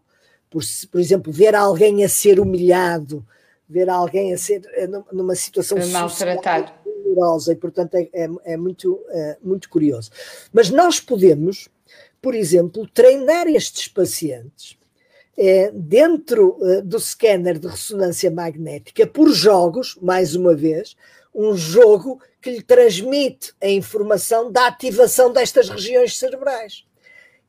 Por, 0.50 0.64
por 0.90 1.00
exemplo, 1.00 1.32
ver 1.32 1.54
alguém 1.54 2.02
a 2.02 2.08
ser 2.08 2.40
humilhado, 2.40 3.24
ver 3.68 3.88
alguém 3.88 4.34
a 4.34 4.38
ser 4.38 4.62
eh, 4.74 4.88
numa 5.12 5.36
situação 5.36 5.78
maltratado 5.92 6.72
dolorosa 7.04 7.52
e, 7.52 7.56
portanto, 7.56 7.94
é, 7.94 8.08
é, 8.12 8.28
é 8.46 8.56
muito, 8.56 9.00
é, 9.10 9.36
muito 9.40 9.68
curioso. 9.68 10.10
Mas 10.52 10.70
nós 10.70 10.98
podemos, 10.98 11.68
por 12.20 12.34
exemplo, 12.34 12.84
treinar 12.92 13.46
estes 13.46 13.86
pacientes 13.86 14.76
dentro 15.74 16.58
é, 16.62 16.80
do 16.80 16.98
scanner 16.98 17.58
de 17.58 17.68
ressonância 17.68 18.30
magnética 18.30 19.06
por 19.06 19.28
jogos, 19.30 19.96
mais 20.00 20.34
uma 20.34 20.54
vez, 20.54 20.96
um 21.34 21.54
jogo 21.54 22.20
que 22.40 22.50
lhe 22.50 22.62
transmite 22.62 23.52
a 23.62 23.68
informação 23.68 24.50
da 24.50 24.66
ativação 24.66 25.32
destas 25.32 25.68
regiões 25.68 26.16
cerebrais 26.16 26.84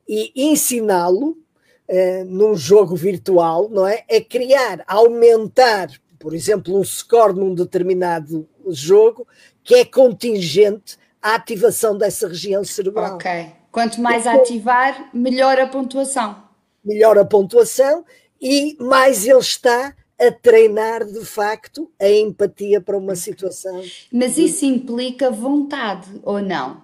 e 0.06 0.32
ensiná-lo 0.34 1.38
é, 1.86 2.22
num 2.24 2.54
jogo 2.54 2.94
virtual, 2.94 3.70
não 3.70 3.86
é? 3.86 4.04
A 4.10 4.20
criar, 4.20 4.84
a 4.86 4.96
aumentar, 4.96 5.88
por 6.18 6.34
exemplo, 6.34 6.78
um 6.78 6.84
score 6.84 7.32
num 7.32 7.54
determinado 7.54 8.46
jogo 8.68 9.26
que 9.64 9.74
é 9.74 9.84
contingente 9.84 10.98
à 11.22 11.34
ativação 11.34 11.96
dessa 11.96 12.28
região 12.28 12.62
cerebral. 12.62 13.14
Ok. 13.14 13.30
Quanto 13.72 14.00
mais 14.00 14.26
ativar, 14.26 15.10
melhor 15.14 15.58
a 15.58 15.66
pontuação. 15.66 16.47
Melhor 16.88 17.18
a 17.18 17.24
pontuação 17.24 18.04
e 18.40 18.76
mais 18.80 19.26
ele 19.26 19.38
está 19.38 19.94
a 20.18 20.32
treinar 20.32 21.04
de 21.04 21.24
facto 21.24 21.90
a 22.00 22.08
empatia 22.08 22.80
para 22.80 22.96
uma 22.96 23.14
situação. 23.14 23.82
Mas 24.10 24.38
isso 24.38 24.64
implica 24.64 25.30
vontade 25.30 26.08
ou 26.22 26.40
não? 26.40 26.82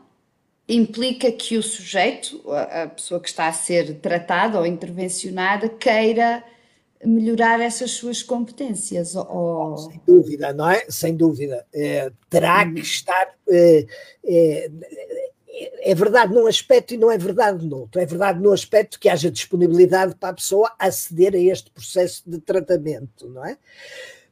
Implica 0.69 1.33
que 1.33 1.57
o 1.57 1.63
sujeito, 1.63 2.43
a 2.51 2.87
pessoa 2.87 3.21
que 3.21 3.29
está 3.29 3.49
a 3.49 3.53
ser 3.53 3.95
tratada 4.01 4.59
ou 4.59 4.67
intervencionada, 4.67 5.69
queira 5.69 6.45
melhorar 7.05 7.61
essas 7.61 7.91
suas 7.93 8.23
competências? 8.23 9.15
Ou... 9.15 9.77
Sem 9.77 10.01
dúvida, 10.07 10.53
não 10.53 10.71
é? 10.71 10.87
Sem 10.89 11.17
dúvida. 11.17 11.67
É, 11.73 12.11
terá 12.31 12.71
que 12.71 12.81
estar. 12.81 13.35
É, 13.49 13.87
é, 14.25 14.71
é, 15.81 15.95
verdade 15.95 16.35
num 16.35 16.47
aspecto 16.47 16.95
e 16.95 16.97
não 16.97 17.11
é 17.11 17.19
verdade 17.19 17.65
no 17.67 17.81
outro. 17.81 18.01
É 18.01 18.07
verdade 18.07 18.41
no 18.41 18.53
aspecto 18.53 18.99
que 18.99 19.09
haja 19.09 19.31
disponibilidade 19.31 20.15
para 20.17 20.31
a 20.31 20.35
pessoa 20.35 20.73
aceder 20.79 21.35
a 21.35 21.39
este 21.39 21.71
processo 21.71 22.23
de 22.27 22.39
tratamento, 22.39 23.29
não 23.29 23.45
é? 23.45 23.57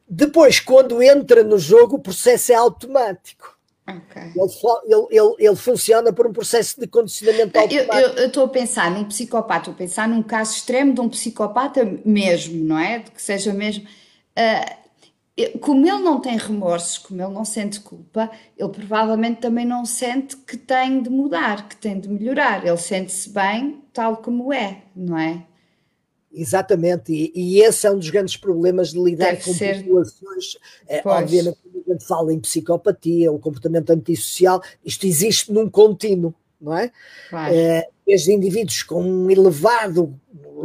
Depois, 0.07 0.59
quando 0.59 1.01
entra 1.01 1.43
no 1.43 1.57
jogo, 1.57 1.95
o 1.95 1.99
processo 1.99 2.51
é 2.51 2.55
automático. 2.55 3.57
Okay. 3.85 4.31
Ele, 4.35 5.07
ele, 5.09 5.35
ele, 5.39 5.55
funciona 5.57 6.13
por 6.13 6.25
um 6.25 6.31
processo 6.31 6.79
de 6.79 6.87
condicionamento 6.87 7.57
automático. 7.57 8.19
Eu 8.19 8.27
estou 8.27 8.45
a 8.45 8.49
pensar 8.49 8.91
num 8.91 9.03
psicopata, 9.05 9.59
estou 9.59 9.73
a 9.73 9.77
pensar 9.77 10.07
num 10.07 10.23
caso 10.23 10.53
extremo 10.55 10.93
de 10.93 11.01
um 11.01 11.09
psicopata 11.09 11.83
mesmo, 12.05 12.63
não 12.63 12.79
é? 12.79 12.99
De 12.99 13.11
que 13.11 13.21
seja 13.21 13.51
mesmo. 13.53 13.83
Uh, 13.83 14.82
como 15.59 15.87
ele 15.87 15.99
não 15.99 16.19
tem 16.21 16.37
remorsos, 16.37 16.99
como 16.99 17.21
ele 17.21 17.33
não 17.33 17.43
sente 17.43 17.79
culpa, 17.79 18.29
ele 18.57 18.69
provavelmente 18.69 19.41
também 19.41 19.65
não 19.65 19.85
sente 19.85 20.37
que 20.37 20.55
tem 20.55 21.01
de 21.01 21.09
mudar, 21.09 21.67
que 21.67 21.75
tem 21.75 21.99
de 21.99 22.07
melhorar. 22.07 22.65
Ele 22.65 22.77
sente-se 22.77 23.29
bem 23.29 23.81
tal 23.91 24.17
como 24.17 24.53
é, 24.53 24.83
não 24.95 25.17
é? 25.17 25.45
Exatamente, 26.31 27.13
e, 27.13 27.31
e, 27.35 27.61
esse 27.61 27.85
é 27.85 27.91
um 27.91 27.97
dos 27.97 28.09
grandes 28.09 28.35
problemas 28.35 28.91
de 28.91 28.99
lidar 28.99 29.33
Deve 29.33 29.43
com 29.43 29.53
ser... 29.53 29.83
populações. 29.83 30.57
É, 30.87 31.01
obviamente, 31.05 31.59
quando 31.61 31.83
a 31.87 31.93
gente 31.93 32.07
fala 32.07 32.33
em 32.33 32.39
psicopatia, 32.39 33.31
o 33.31 33.37
comportamento 33.37 33.91
antissocial, 33.91 34.59
isto 34.83 35.05
existe 35.05 35.51
num 35.51 35.69
contínuo, 35.69 36.33
não 36.59 36.75
é? 36.75 36.91
Claro. 37.29 37.53
É, 37.53 37.87
desde 38.05 38.31
indivíduos 38.31 38.83
com 38.83 39.01
um 39.01 39.29
elevado 39.29 40.19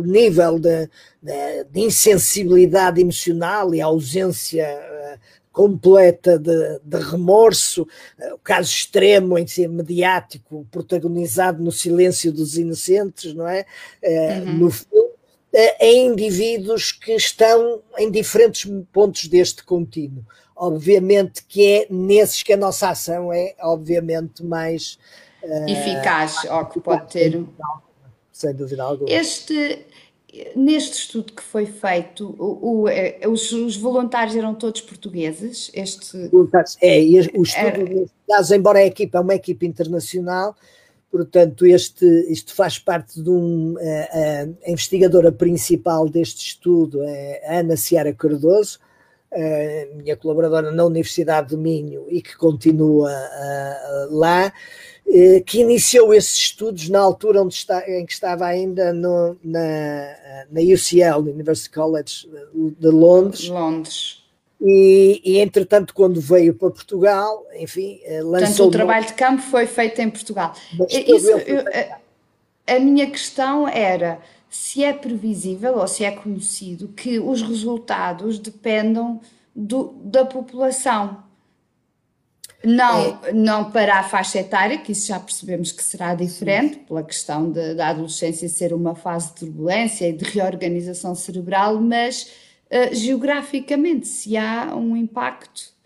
nível 0.04 0.58
de, 0.58 0.88
de, 1.22 1.64
de 1.70 1.80
insensibilidade 1.80 3.00
emocional 3.00 3.74
e 3.74 3.80
ausência 3.80 4.66
uh, 4.66 5.18
completa 5.52 6.38
de, 6.38 6.80
de 6.84 6.96
remorso, 6.98 7.82
uh, 7.82 8.34
o 8.34 8.38
caso 8.38 8.70
extremo 8.70 9.38
em 9.38 9.46
ser 9.46 9.68
mediático, 9.68 10.66
protagonizado 10.70 11.62
no 11.62 11.72
silêncio 11.72 12.32
dos 12.32 12.56
inocentes, 12.56 13.34
não 13.34 13.48
é? 13.48 13.64
Uh, 14.02 14.48
uhum. 14.48 14.58
No 14.58 14.70
filme 14.70 15.08
em 15.80 16.08
indivíduos 16.08 16.92
que 16.92 17.12
estão 17.12 17.82
em 17.98 18.10
diferentes 18.10 18.70
pontos 18.92 19.26
deste 19.26 19.64
contínuo. 19.64 20.24
Obviamente 20.54 21.42
que 21.42 21.66
é 21.66 21.86
nesses 21.90 22.42
que 22.42 22.52
a 22.52 22.56
nossa 22.56 22.90
ação 22.90 23.32
é, 23.32 23.54
obviamente, 23.60 24.44
mais 24.44 24.98
eficaz, 25.42 26.34
mais 26.34 26.50
ou 26.50 26.66
que 26.66 26.80
pode 26.80 27.10
ter. 27.12 27.44
Sem 28.32 28.54
dúvida 28.54 28.82
alguma. 28.82 29.10
Este, 29.10 29.84
neste 30.54 30.98
estudo 30.98 31.32
que 31.32 31.42
foi 31.42 31.66
feito, 31.66 32.34
o, 32.38 32.82
o, 32.82 32.88
é, 32.88 33.20
os, 33.26 33.50
os, 33.52 33.76
voluntários 33.76 34.36
eram 34.36 34.54
todos 34.54 34.80
portugueses? 34.80 35.70
Este... 35.74 36.30
É, 36.80 36.98
o 37.34 37.42
estudo, 37.42 37.84
neste 37.84 38.14
caso, 38.28 38.54
embora 38.54 38.78
a 38.78 38.84
equipa 38.84 39.18
é 39.18 39.20
uma 39.20 39.34
equipa 39.34 39.64
internacional, 39.64 40.54
Portanto, 41.10 41.64
este, 41.64 42.04
isto 42.30 42.54
faz 42.54 42.78
parte 42.78 43.22
de 43.22 43.30
um. 43.30 43.76
A, 43.78 44.66
a 44.66 44.70
investigadora 44.70 45.32
principal 45.32 46.06
deste 46.06 46.48
estudo 46.48 47.02
é 47.02 47.42
a 47.46 47.60
Ana 47.60 47.76
Ciara 47.76 48.12
Cardoso, 48.12 48.78
minha 49.94 50.16
colaboradora 50.16 50.70
na 50.70 50.84
Universidade 50.84 51.48
do 51.48 51.58
Minho 51.58 52.06
e 52.10 52.20
que 52.20 52.36
continua 52.36 53.10
lá, 54.10 54.52
que 55.46 55.60
iniciou 55.60 56.12
esses 56.12 56.36
estudos 56.36 56.88
na 56.88 57.00
altura 57.00 57.42
onde 57.42 57.54
está, 57.54 57.88
em 57.88 58.04
que 58.04 58.12
estava 58.12 58.44
ainda 58.46 58.92
no, 58.92 59.36
na, 59.42 60.46
na 60.50 60.60
UCL, 60.60 61.30
University 61.30 61.70
College 61.70 62.28
de 62.78 62.88
Londres. 62.88 63.48
Londres. 63.48 64.22
E, 64.60 65.20
e, 65.24 65.38
entretanto, 65.38 65.94
quando 65.94 66.20
veio 66.20 66.52
para 66.52 66.70
Portugal, 66.70 67.46
enfim, 67.56 68.00
eh, 68.04 68.22
lançou. 68.22 68.40
Portanto, 68.40 68.66
o 68.66 68.70
trabalho 68.70 69.06
de 69.06 69.14
campo 69.14 69.42
foi 69.42 69.66
feito 69.66 70.00
em 70.00 70.10
Portugal. 70.10 70.52
Isso, 70.90 71.30
eu, 71.30 71.64
a, 72.66 72.74
a 72.74 72.80
minha 72.80 73.08
questão 73.08 73.68
era 73.68 74.20
se 74.50 74.82
é 74.82 74.92
previsível 74.92 75.78
ou 75.78 75.86
se 75.86 76.04
é 76.04 76.10
conhecido 76.10 76.88
que 76.88 77.20
os 77.20 77.40
resultados 77.40 78.38
dependam 78.38 79.20
do, 79.54 79.94
da 80.02 80.24
população. 80.24 81.22
Não, 82.64 83.18
é. 83.24 83.32
não 83.32 83.70
para 83.70 84.00
a 84.00 84.02
faixa 84.02 84.40
etária, 84.40 84.78
que 84.78 84.92
isso 84.92 85.06
já 85.08 85.20
percebemos 85.20 85.70
que 85.70 85.82
será 85.82 86.14
diferente, 86.14 86.74
Sim. 86.74 86.80
pela 86.80 87.02
questão 87.04 87.50
de, 87.50 87.74
da 87.74 87.88
adolescência 87.88 88.48
ser 88.48 88.72
uma 88.72 88.94
fase 88.94 89.28
de 89.28 89.34
turbulência 89.36 90.08
e 90.08 90.12
de 90.12 90.24
reorganização 90.24 91.14
cerebral, 91.14 91.80
mas 91.80 92.32
uh, 92.66 92.94
geograficamente, 92.94 94.08
se 94.08 94.36
há 94.36 94.74
um 94.74 94.96
impacto 94.96 95.78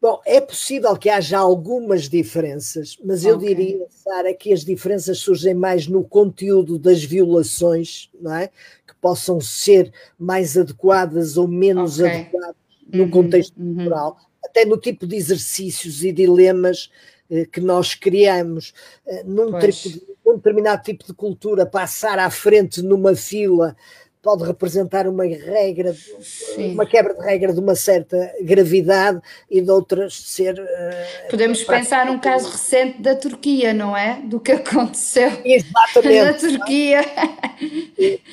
Bom, 0.00 0.20
é 0.24 0.40
possível 0.40 0.96
que 0.96 1.10
haja 1.10 1.38
algumas 1.38 2.08
diferenças, 2.08 2.96
mas 3.04 3.24
eu 3.24 3.36
okay. 3.36 3.52
diria, 3.52 3.86
Sara, 3.90 4.32
que 4.32 4.52
as 4.52 4.64
diferenças 4.64 5.18
surgem 5.18 5.54
mais 5.54 5.88
no 5.88 6.04
conteúdo 6.04 6.78
das 6.78 7.02
violações, 7.02 8.08
não 8.20 8.32
é? 8.32 8.46
Que 8.86 8.94
possam 9.00 9.40
ser 9.40 9.92
mais 10.16 10.56
adequadas 10.56 11.36
ou 11.36 11.48
menos 11.48 11.98
okay. 11.98 12.12
adequadas 12.12 12.56
no 12.92 13.04
uhum, 13.04 13.10
contexto 13.10 13.58
uhum. 13.58 13.74
cultural, 13.74 14.16
até 14.48 14.64
no 14.64 14.78
tipo 14.78 15.06
de 15.06 15.16
exercícios 15.16 16.02
e 16.02 16.12
dilemas 16.12 16.90
eh, 17.30 17.46
que 17.46 17.60
nós 17.60 17.94
criamos. 17.94 18.72
Eh, 19.06 19.22
num, 19.24 19.58
tipo 19.58 20.06
num 20.24 20.36
determinado 20.36 20.82
tipo 20.82 21.04
de 21.04 21.14
cultura, 21.14 21.66
passar 21.66 22.18
à 22.18 22.30
frente 22.30 22.82
numa 22.82 23.14
fila 23.14 23.76
pode 24.22 24.44
representar 24.44 25.06
uma 25.06 25.24
regra, 25.24 25.94
Sim. 26.20 26.74
uma 26.74 26.84
quebra 26.84 27.14
de 27.14 27.20
regra 27.20 27.52
de 27.52 27.60
uma 27.60 27.74
certa 27.74 28.32
gravidade 28.42 29.20
e 29.50 29.60
de 29.60 29.70
outras 29.70 30.14
ser. 30.14 30.58
Uh, 30.58 31.30
Podemos 31.30 31.62
pensar 31.62 32.06
num 32.06 32.18
caso 32.18 32.50
recente 32.50 33.00
da 33.00 33.14
Turquia, 33.14 33.72
não 33.72 33.96
é? 33.96 34.20
Do 34.24 34.40
que 34.40 34.52
aconteceu 34.52 35.30
Exatamente, 35.44 36.24
na 36.24 36.32
Turquia. 36.34 37.00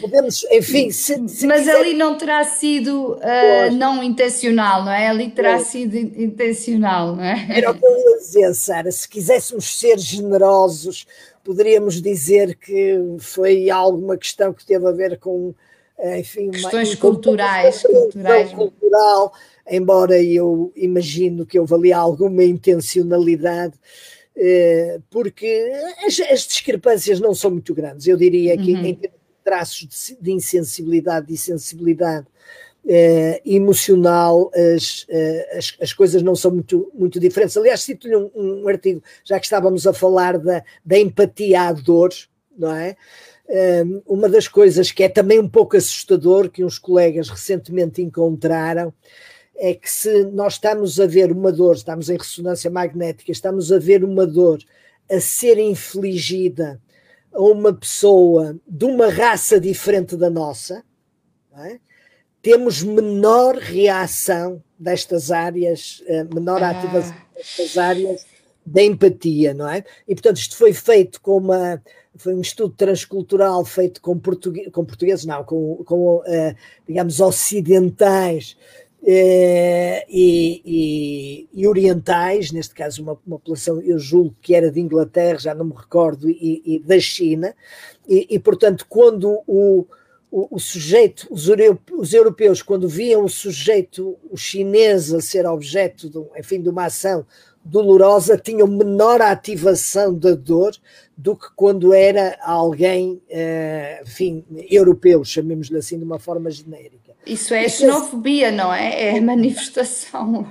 Podemos, 0.02 0.44
enfim. 0.52 0.92
Se, 0.92 1.28
se 1.28 1.48
Mas 1.48 1.60
quiser... 1.60 1.76
ali 1.76 1.94
não 1.94 2.18
terá 2.18 2.44
sido 2.44 3.14
uh, 3.14 3.72
não 3.74 4.04
intencional, 4.04 4.84
não 4.84 4.92
é? 4.92 5.08
Ali 5.08 5.30
terá 5.30 5.60
sido 5.60 5.96
intencional, 5.96 7.16
não 7.16 7.24
é? 7.24 7.46
Era 7.50 7.72
o 7.72 7.74
que 7.74 7.86
eu 7.86 7.98
ia 7.98 8.18
dizer, 8.18 8.54
Sara. 8.54 8.92
Se 8.92 9.08
quiséssemos 9.08 9.78
ser 9.80 9.98
generosos, 10.00 11.06
poderíamos 11.44 12.02
dizer 12.02 12.56
que 12.56 13.00
foi 13.20 13.70
alguma 13.70 14.18
questão 14.18 14.52
que 14.52 14.66
teve 14.66 14.88
a 14.88 14.92
ver 14.92 15.20
com 15.20 15.50
eh, 15.50 15.65
enfim, 16.20 16.52
questões 16.52 16.90
uma, 16.90 16.98
culturais, 16.98 17.82
culturais. 17.88 18.52
cultural, 18.52 19.34
embora 19.70 20.22
eu 20.22 20.72
imagino 20.76 21.46
que 21.46 21.60
houve 21.60 21.74
ali 21.74 21.94
alguma 21.94 22.44
intencionalidade, 22.44 23.74
eh, 24.36 25.00
porque 25.10 25.72
as, 26.06 26.20
as 26.20 26.42
discrepâncias 26.42 27.20
não 27.20 27.34
são 27.34 27.52
muito 27.52 27.74
grandes. 27.74 28.08
Eu 28.08 28.18
diria 28.18 28.58
que 28.58 28.74
uhum. 28.74 28.86
em 28.86 28.96
termos 28.96 29.20
de 29.20 29.44
traços 29.44 29.88
de, 29.88 30.22
de 30.22 30.32
insensibilidade 30.32 31.34
e 31.34 31.38
sensibilidade 31.38 32.28
eh, 32.88 33.42
emocional, 33.46 34.52
as, 34.54 35.08
as, 35.58 35.78
as, 35.82 35.94
coisas 35.94 36.22
não 36.22 36.36
são 36.36 36.52
muito, 36.52 36.92
muito 36.94 37.20
diferentes. 37.20 37.58
Aliás, 37.58 37.82
cito-lhe 37.82 38.16
um, 38.16 38.30
um, 38.36 38.68
artigo, 38.68 39.02
já 39.24 39.40
que 39.40 39.46
estávamos 39.46 39.88
a 39.88 39.94
falar 39.94 40.38
da, 40.38 40.64
da 40.86 41.00
empatia 41.00 41.62
à 41.62 41.72
dor, 41.72 42.12
não 42.56 42.72
é? 42.72 42.96
Uma 44.06 44.28
das 44.28 44.48
coisas 44.48 44.92
que 44.92 45.04
é 45.04 45.10
também 45.10 45.40
um 45.40 45.48
pouco 45.48 45.78
assustador, 45.78 46.50
que 46.50 46.64
uns 46.64 46.80
colegas 46.80 47.30
recentemente 47.30 48.02
encontraram, 48.02 48.94
é 49.56 49.74
que 49.74 49.90
se 49.90 50.26
nós 50.26 50.54
estamos 50.54 51.00
a 51.00 51.06
ver 51.06 51.32
uma 51.32 51.52
dor, 51.52 51.76
estamos 51.76 52.10
em 52.10 52.18
ressonância 52.18 52.70
magnética, 52.70 53.32
estamos 53.32 53.72
a 53.72 53.80
ver 53.80 54.04
uma 54.04 54.26
dor 54.26 54.60
a 55.10 55.20
ser 55.20 55.58
infligida 55.58 56.82
a 57.32 57.42
uma 57.42 57.74
pessoa 57.74 58.58
de 58.68 58.86
uma 58.86 59.10
raça 59.10 59.60
diferente 59.60 60.16
da 60.16 60.30
nossa, 60.30 60.84
é? 61.58 61.80
temos 62.42 62.84
menor 62.84 63.56
reação 63.56 64.62
destas 64.78 65.32
áreas, 65.32 66.04
eh, 66.08 66.24
menor 66.26 66.62
ah. 66.62 66.72
ativação 66.72 67.16
destas 67.34 67.78
áreas 67.78 68.26
da 68.66 68.82
empatia, 68.84 69.54
não 69.54 69.70
é? 69.70 69.84
E 70.08 70.16
portanto 70.16 70.38
isto 70.38 70.58
foi 70.58 70.74
feito 70.74 71.22
com 71.22 71.38
uma 71.38 71.82
foi 72.18 72.34
um 72.34 72.42
estudo 72.42 72.74
transcultural 72.76 73.64
feito 73.66 74.02
com, 74.02 74.18
português, 74.18 74.70
com 74.72 74.86
portugueses, 74.86 75.26
não, 75.26 75.44
com, 75.44 75.84
com 75.86 76.18
uh, 76.18 76.56
digamos, 76.88 77.20
ocidentais 77.20 78.56
uh, 79.02 80.06
e, 80.10 80.62
e, 80.66 81.50
e, 81.54 81.68
orientais, 81.68 82.52
neste 82.52 82.74
caso 82.74 83.02
uma, 83.02 83.18
uma, 83.26 83.38
população, 83.38 83.82
eu 83.82 84.00
julgo 84.00 84.36
que 84.42 84.56
era 84.56 84.72
de 84.72 84.80
Inglaterra, 84.80 85.40
já 85.40 85.54
não 85.54 85.66
me 85.66 85.74
recordo, 85.76 86.30
e, 86.30 86.62
e 86.66 86.80
da 86.80 87.00
China, 87.00 87.54
e, 88.08 88.38
portanto, 88.38 88.86
quando 88.88 89.42
o, 89.48 89.86
o, 90.32 90.56
o 90.56 90.60
sujeito, 90.60 91.28
os, 91.32 91.48
os, 91.98 92.14
europeus, 92.14 92.62
quando 92.62 92.88
viam 92.88 93.24
o 93.24 93.30
sujeito, 93.30 94.18
o 94.30 94.38
chinês, 94.38 95.14
a 95.14 95.22
ser 95.22 95.46
objeto 95.48 96.10
de, 96.10 96.20
enfim, 96.40 96.62
de 96.62 96.70
uma 96.70 96.86
ação 96.86 97.26
dolorosa 97.66 98.38
tinham 98.38 98.68
menor 98.68 99.22
ativação 99.22 100.14
da 100.14 100.36
dor 100.36 100.76
do 101.18 101.36
que 101.36 101.48
quando 101.56 101.94
era 101.94 102.38
alguém, 102.42 103.14
uh, 103.14 104.04
enfim, 104.04 104.46
europeu, 104.70 105.24
chamemos-lhe 105.24 105.78
assim 105.78 105.98
de 105.98 106.06
uma 106.06 106.20
forma 106.20 106.52
genérica. 106.52 107.14
Isso 107.26 107.54
é 107.54 107.68
xenofobia, 107.68 108.52
não 108.52 108.72
é? 108.72 109.16
É 109.16 109.18
a 109.18 109.22
manifestação 109.22 110.48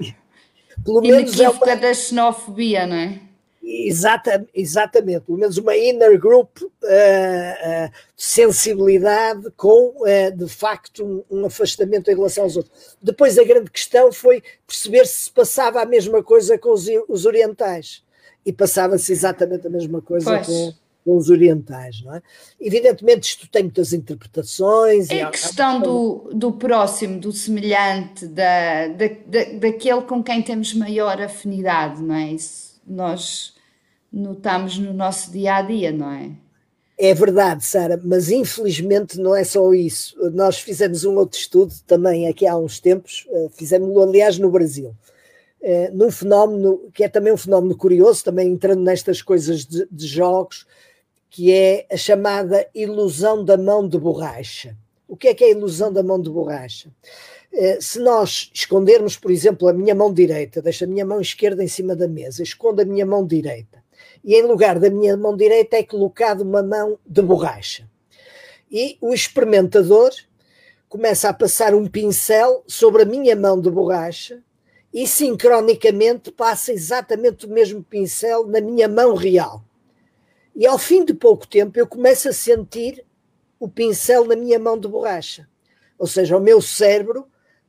Pelo 0.85 1.01
menos 1.01 1.39
é 1.39 1.49
uma... 1.49 1.77
da 1.77 1.95
xenofobia, 1.95 2.87
não 2.87 2.97
é? 2.97 3.21
Exata, 3.67 4.47
exatamente, 4.55 5.23
pelo 5.23 5.39
menos 5.39 5.57
uma 5.57 5.75
inner 5.75 6.21
group 6.21 6.61
uh, 6.61 6.67
uh, 6.67 7.91
sensibilidade 8.15 9.51
com, 9.57 9.95
uh, 10.03 10.37
de 10.37 10.47
facto, 10.47 11.03
um, 11.03 11.25
um, 11.31 11.47
afastamento 11.47 12.11
em 12.11 12.15
relação 12.15 12.45
aos 12.45 12.59
outros. 12.59 12.97
Depois 13.01 13.39
a 13.39 13.45
grande 13.45 13.71
questão 13.71 14.13
foi 14.13 14.43
perceber 14.67 15.07
se 15.07 15.31
passava 15.31 15.81
a 15.81 15.87
mesma 15.87 16.23
coisa 16.23 16.59
com 16.59 16.73
os, 16.73 16.87
os 17.09 17.25
orientais. 17.25 18.05
E 18.45 18.53
passava-se 18.53 19.11
exatamente 19.11 19.67
a 19.67 19.71
mesma 19.71 20.03
coisa 20.03 20.41
com, 20.41 20.75
com, 21.03 21.17
os 21.17 21.31
orientais, 21.31 22.03
não 22.03 22.15
é? 22.15 22.23
Evidentemente 22.61 23.31
isto 23.31 23.49
tem 23.49 23.63
muitas 23.63 23.95
interpretações. 23.95 25.09
É 25.09 25.23
a 25.23 25.31
questão 25.31 25.81
do, 25.81 26.31
do 26.35 26.53
próximo, 26.53 27.19
do 27.19 27.33
semelhante, 27.33 28.27
da, 28.27 28.89
da, 28.89 29.09
da, 29.09 29.45
daquele 29.59 30.03
com 30.03 30.23
quem 30.23 30.43
temos 30.43 30.75
maior 30.75 31.19
afinidade, 31.23 32.03
não 32.03 32.15
é? 32.15 32.33
Isso 32.33 32.75
nós 32.87 33.54
notamos 34.15 34.79
no 34.79 34.93
nosso 34.93 35.33
dia 35.33 35.57
a 35.57 35.63
dia, 35.63 35.91
não 35.91 36.11
é? 36.11 36.31
É 36.97 37.13
verdade, 37.13 37.65
Sara, 37.65 38.01
mas 38.05 38.31
infelizmente 38.31 39.19
não 39.19 39.35
é 39.35 39.43
só 39.43 39.73
isso. 39.75 40.17
Nós 40.31 40.61
fizemos 40.61 41.05
um 41.05 41.17
outro 41.17 41.39
estudo 41.39 41.75
também 41.87 42.29
aqui 42.29 42.47
há 42.47 42.57
uns 42.57 42.79
tempos, 42.79 43.27
eh, 43.31 43.49
fizemos-lo 43.53 44.01
aliás 44.01 44.39
no 44.39 44.49
Brasil, 44.49 44.95
eh, 45.61 45.91
num 45.93 46.11
fenómeno 46.11 46.89
que 46.95 47.03
é 47.03 47.09
também 47.09 47.33
um 47.33 47.37
fenómeno 47.37 47.77
curioso, 47.77 48.23
também 48.23 48.49
entrando 48.49 48.83
nestas 48.83 49.21
coisas 49.21 49.67
de, 49.67 49.89
de 49.91 50.07
jogos, 50.07 50.67
que 51.29 51.53
é 51.53 51.85
a 51.91 51.97
chamada 51.97 52.65
ilusão 52.73 53.45
da 53.45 53.57
mão 53.57 53.89
de 53.89 53.99
borracha. 53.99 54.77
O 55.09 55.17
que 55.17 55.29
é 55.29 55.35
que 55.35 55.43
é 55.43 55.49
a 55.49 55.51
ilusão 55.51 55.93
da 55.93 56.03
mão 56.03 56.21
de 56.21 56.31
borracha? 56.31 56.91
Eh, 57.53 57.79
se 57.81 57.99
nós 57.99 58.51
escondermos, 58.55 59.17
por 59.17 59.33
exemplo, 59.33 59.69
a 59.69 59.73
minha 59.73 59.95
mão 59.95 60.13
direita, 60.13 60.63
deixo 60.63 60.85
a 60.85 60.87
minha 60.87 61.05
mão 61.05 61.21
esquerda 61.21 61.63
em 61.63 61.69
cima 61.69 61.97
da 61.97 62.07
mesa, 62.07 62.43
escondo 62.43 62.83
a 62.83 62.85
minha 62.85 63.05
mão 63.05 63.27
direita, 63.27 63.84
e 64.25 64.35
em 64.35 64.43
lugar 64.43 64.79
da 64.81 64.89
minha 64.89 65.17
mão 65.17 65.37
direita 65.37 65.77
é 65.77 65.83
colocado 65.83 66.41
uma 66.41 66.63
mão 66.63 66.99
de 67.07 67.21
borracha. 67.21 67.87
E 68.71 68.97
o 69.01 69.13
experimentador 69.13 70.11
começa 70.89 71.29
a 71.29 71.35
passar 71.35 71.75
um 71.75 71.87
pincel 71.87 72.65
sobre 72.67 73.03
a 73.03 73.05
minha 73.05 73.37
mão 73.37 73.61
de 73.61 73.71
borracha 73.71 74.43
e 74.93 75.07
sincronicamente 75.07 76.33
passa 76.33 76.73
exatamente 76.73 77.47
o 77.47 77.51
mesmo 77.51 77.83
pincel 77.83 78.47
na 78.47 78.61
minha 78.61 78.89
mão 78.89 79.15
real. 79.15 79.63
E 80.57 80.67
ao 80.67 80.79
fim 80.79 81.05
de 81.05 81.13
pouco 81.13 81.47
tempo 81.47 81.79
eu 81.79 81.87
começo 81.87 82.29
a 82.29 82.33
sentir 82.33 83.05
o 83.59 83.69
pincel 83.69 84.25
na 84.25 84.37
minha 84.37 84.59
mão 84.59 84.79
de 84.79 84.89
borracha. 84.89 85.49
Ou 85.99 86.07
seja, 86.07 86.37
o 86.37 86.41
meu 86.41 86.63
cérebro 86.63 87.27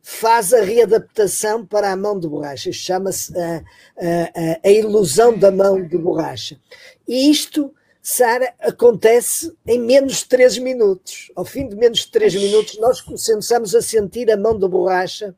faz 0.07 0.53
a 0.53 0.61
readaptação 0.61 1.65
para 1.65 1.91
a 1.91 1.95
mão 1.95 2.19
de 2.19 2.27
borracha. 2.27 2.71
Chama-se 2.71 3.35
a, 3.35 3.63
a, 3.97 4.59
a, 4.63 4.69
ilusão 4.69 5.35
da 5.35 5.49
mão 5.49 5.81
de 5.81 5.97
borracha. 5.97 6.59
E 7.07 7.31
isto, 7.31 7.73
Sara, 8.03 8.53
acontece 8.59 9.51
em 9.65 9.79
menos 9.79 10.17
de 10.17 10.25
3 10.25 10.59
minutos. 10.59 11.31
Ao 11.35 11.43
fim 11.43 11.67
de 11.67 11.75
menos 11.75 12.01
de 12.01 12.11
3 12.11 12.35
minutos, 12.35 12.77
nós 12.77 13.01
começamos 13.01 13.73
a 13.73 13.81
sentir 13.81 14.29
a 14.29 14.37
mão 14.37 14.59
de 14.59 14.67
borracha 14.67 15.35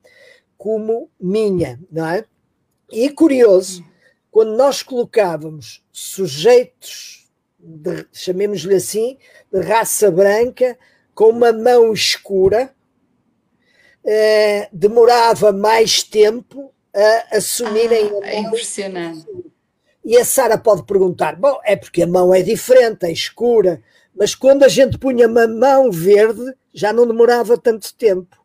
como 0.58 1.10
minha, 1.18 1.80
não 1.90 2.06
é? 2.06 2.26
E 2.92 3.06
é 3.06 3.10
curioso, 3.10 3.86
quando 4.30 4.54
nós 4.58 4.84
colocávamos 4.84 5.82
sujeitos, 5.94 7.26
chamemos-lhe 8.12 8.76
assim, 8.76 9.18
de 9.50 9.62
raça 9.62 10.12
branca, 10.12 10.78
com 11.16 11.30
uma 11.30 11.54
mão 11.54 11.94
escura, 11.94 12.76
eh, 14.08 14.70
demorava 14.72 15.52
mais 15.52 16.02
tempo 16.02 16.74
a 16.96 17.38
assumirem 17.38 18.06
ah, 18.06 18.08
a 18.08 18.12
mão. 18.12 18.24
É 18.24 18.40
impressionante. 18.40 19.26
E 20.06 20.18
a 20.18 20.24
Sara 20.24 20.58
pode 20.58 20.84
perguntar: 20.84 21.36
bom, 21.36 21.60
é 21.66 21.76
porque 21.76 22.04
a 22.04 22.08
mão 22.08 22.34
é 22.34 22.42
diferente, 22.42 23.06
é 23.06 23.12
escura, 23.12 23.84
mas 24.16 24.34
quando 24.34 24.64
a 24.64 24.70
gente 24.70 24.98
punha 24.98 25.28
uma 25.28 25.46
mão 25.46 25.92
verde, 25.92 26.54
já 26.74 26.94
não 26.94 27.06
demorava 27.06 27.58
tanto 27.58 27.94
tempo. 27.94 28.38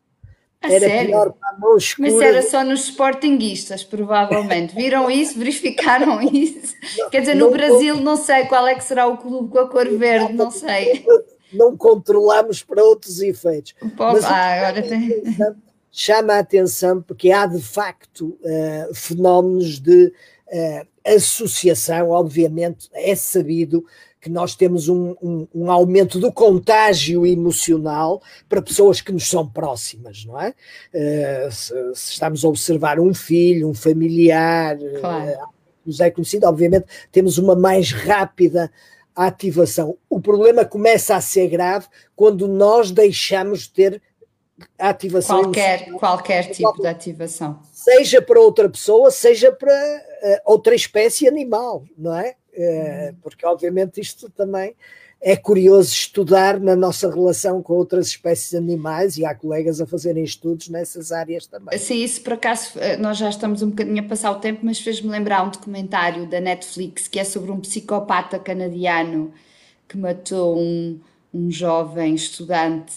A 0.61 0.71
era 0.71 0.85
sério? 0.85 1.09
pior 1.09 1.33
para 1.33 1.49
a 1.49 1.59
mão 1.59 1.77
escura. 1.77 2.11
Mas 2.11 2.21
era 2.21 2.41
só 2.41 2.63
nos 2.63 2.81
sportinguistas, 2.85 3.83
provavelmente. 3.83 4.75
Viram 4.75 5.09
isso? 5.09 5.37
Verificaram 5.37 6.21
isso? 6.21 6.73
Não, 6.97 7.09
Quer 7.09 7.21
dizer, 7.21 7.35
no 7.35 7.51
Brasil, 7.51 7.97
não 7.97 8.17
sei 8.17 8.45
qual 8.45 8.67
é 8.67 8.75
que 8.75 8.83
será 8.83 9.07
o 9.07 9.17
clube 9.17 9.49
com 9.49 9.59
a 9.59 9.69
cor 9.69 9.89
verde, 9.89 10.33
não 10.33 10.51
sei 10.51 11.05
não 11.53 11.75
controlamos 11.77 12.63
para 12.63 12.83
outros 12.83 13.21
efeitos. 13.21 13.75
Mas 13.97 14.25
ah, 14.25 14.67
agora 14.67 14.81
tem... 14.81 15.23
chama 15.91 16.33
a 16.33 16.39
atenção 16.39 17.01
porque 17.01 17.31
há 17.31 17.45
de 17.45 17.61
facto 17.61 18.37
uh, 18.41 18.93
fenómenos 18.93 19.79
de 19.79 20.07
uh, 20.07 20.87
associação, 21.05 22.09
obviamente, 22.09 22.89
é 22.93 23.15
sabido 23.15 23.85
que 24.23 24.29
nós 24.29 24.55
temos 24.55 24.87
um, 24.87 25.13
um, 25.21 25.47
um, 25.53 25.69
aumento 25.69 26.17
do 26.17 26.31
contágio 26.31 27.27
emocional 27.27 28.21
para 28.47 28.61
pessoas 28.61 29.01
que 29.01 29.11
nos 29.11 29.29
são 29.29 29.45
próximas, 29.45 30.23
não 30.23 30.39
é? 30.39 30.53
Uh, 30.93 31.51
se, 31.51 31.73
se, 31.93 32.11
estamos 32.13 32.45
a 32.45 32.47
observar 32.47 33.01
um 33.01 33.13
filho, 33.13 33.67
um 33.67 33.73
familiar, 33.73 34.77
claro. 35.01 35.29
uh, 35.29 35.47
nos 35.85 35.99
é 35.99 36.09
conhecido, 36.09 36.47
obviamente 36.47 36.85
temos 37.11 37.37
uma 37.37 37.53
mais 37.53 37.91
rápida 37.91 38.71
a 39.15 39.27
ativação. 39.27 39.97
O 40.09 40.19
problema 40.19 40.65
começa 40.65 41.15
a 41.15 41.21
ser 41.21 41.47
grave 41.47 41.87
quando 42.15 42.47
nós 42.47 42.91
deixamos 42.91 43.61
de 43.61 43.69
ter 43.71 44.01
a 44.77 44.89
ativação. 44.89 45.43
Qualquer, 45.43 45.91
qualquer 45.93 46.51
tipo 46.51 46.81
de 46.81 46.87
ativação. 46.87 47.59
Seja 47.71 48.21
para 48.21 48.39
outra 48.39 48.69
pessoa, 48.69 49.11
seja 49.11 49.51
para 49.51 49.73
uh, 49.73 50.51
outra 50.51 50.73
espécie 50.75 51.27
animal, 51.27 51.83
não 51.97 52.15
é? 52.15 52.35
Uh, 52.53 53.15
porque, 53.21 53.45
obviamente, 53.45 53.99
isto 53.99 54.29
também 54.29 54.75
é 55.25 55.37
curioso 55.37 55.93
estudar 55.93 56.59
na 56.59 56.75
nossa 56.75 57.09
relação 57.09 57.63
com 57.63 57.73
outras 57.75 58.07
espécies 58.07 58.53
animais 58.53 59.17
e 59.17 59.25
há 59.25 59.33
colegas 59.33 59.79
a 59.79 59.85
fazerem 59.85 60.21
estudos 60.21 60.67
nessas 60.67 61.13
áreas 61.13 61.47
também. 61.47 61.77
Sim, 61.79 62.03
isso 62.03 62.21
por 62.21 62.33
acaso 62.33 62.77
eh, 62.77 62.97
nós 62.97 63.17
já 63.17 63.29
estamos 63.29 63.61
um 63.61 63.69
bocadinho 63.69 64.03
a 64.03 64.07
passar 64.07 64.31
o 64.31 64.35
tempo, 64.35 64.59
mas 64.63 64.79
fez-me 64.79 65.09
lembrar 65.09 65.41
um 65.47 65.49
documentário 65.49 66.27
da 66.27 66.41
Netflix 66.41 67.07
que 67.07 67.17
é 67.19 67.23
sobre 67.23 67.51
um 67.51 67.59
psicopata 67.61 68.37
canadiano 68.37 69.31
que 69.87 69.97
matou 69.97 70.59
um, 70.59 70.99
um 71.33 71.49
jovem 71.49 72.15
estudante 72.15 72.93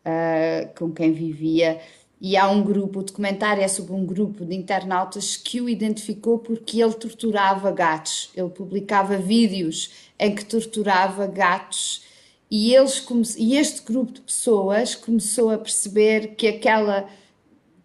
uh, 0.00 0.74
com 0.78 0.90
quem 0.90 1.12
vivia 1.12 1.78
e 2.20 2.36
há 2.36 2.48
um 2.48 2.62
grupo, 2.62 3.00
o 3.00 3.02
documentário 3.02 3.62
é 3.62 3.68
sobre 3.68 3.92
um 3.92 4.06
grupo 4.06 4.44
de 4.44 4.54
internautas 4.54 5.36
que 5.36 5.60
o 5.60 5.68
identificou 5.68 6.38
porque 6.38 6.82
ele 6.82 6.94
torturava 6.94 7.70
gatos. 7.70 8.30
Ele 8.34 8.48
publicava 8.48 9.18
vídeos 9.18 9.90
em 10.18 10.34
que 10.34 10.44
torturava 10.44 11.26
gatos 11.26 12.04
e, 12.50 12.74
eles, 12.74 13.04
e 13.36 13.56
este 13.56 13.82
grupo 13.82 14.12
de 14.12 14.20
pessoas 14.20 14.94
começou 14.94 15.50
a 15.50 15.58
perceber 15.58 16.34
que 16.36 16.46
aquela, 16.46 17.08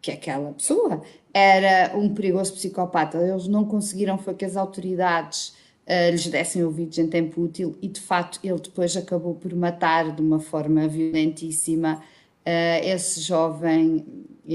que 0.02 0.12
aquela 0.12 0.52
pessoa 0.54 1.02
era 1.34 1.98
um 1.98 2.14
perigoso 2.14 2.54
psicopata. 2.54 3.18
Eles 3.18 3.48
não 3.48 3.66
conseguiram 3.66 4.18
foi 4.18 4.36
que 4.36 4.46
as 4.46 4.56
autoridades 4.56 5.50
uh, 5.88 6.12
lhes 6.12 6.28
dessem 6.28 6.64
ouvidos 6.64 6.98
em 6.98 7.08
tempo 7.08 7.42
útil 7.42 7.78
e 7.82 7.88
de 7.88 8.00
facto 8.00 8.40
ele 8.44 8.60
depois 8.60 8.96
acabou 8.96 9.34
por 9.36 9.54
matar 9.56 10.16
de 10.16 10.22
uma 10.22 10.40
forma 10.40 10.88
violentíssima 10.88 12.02
Uh, 12.42 12.82
esse 12.84 13.22
jovem 13.22 14.04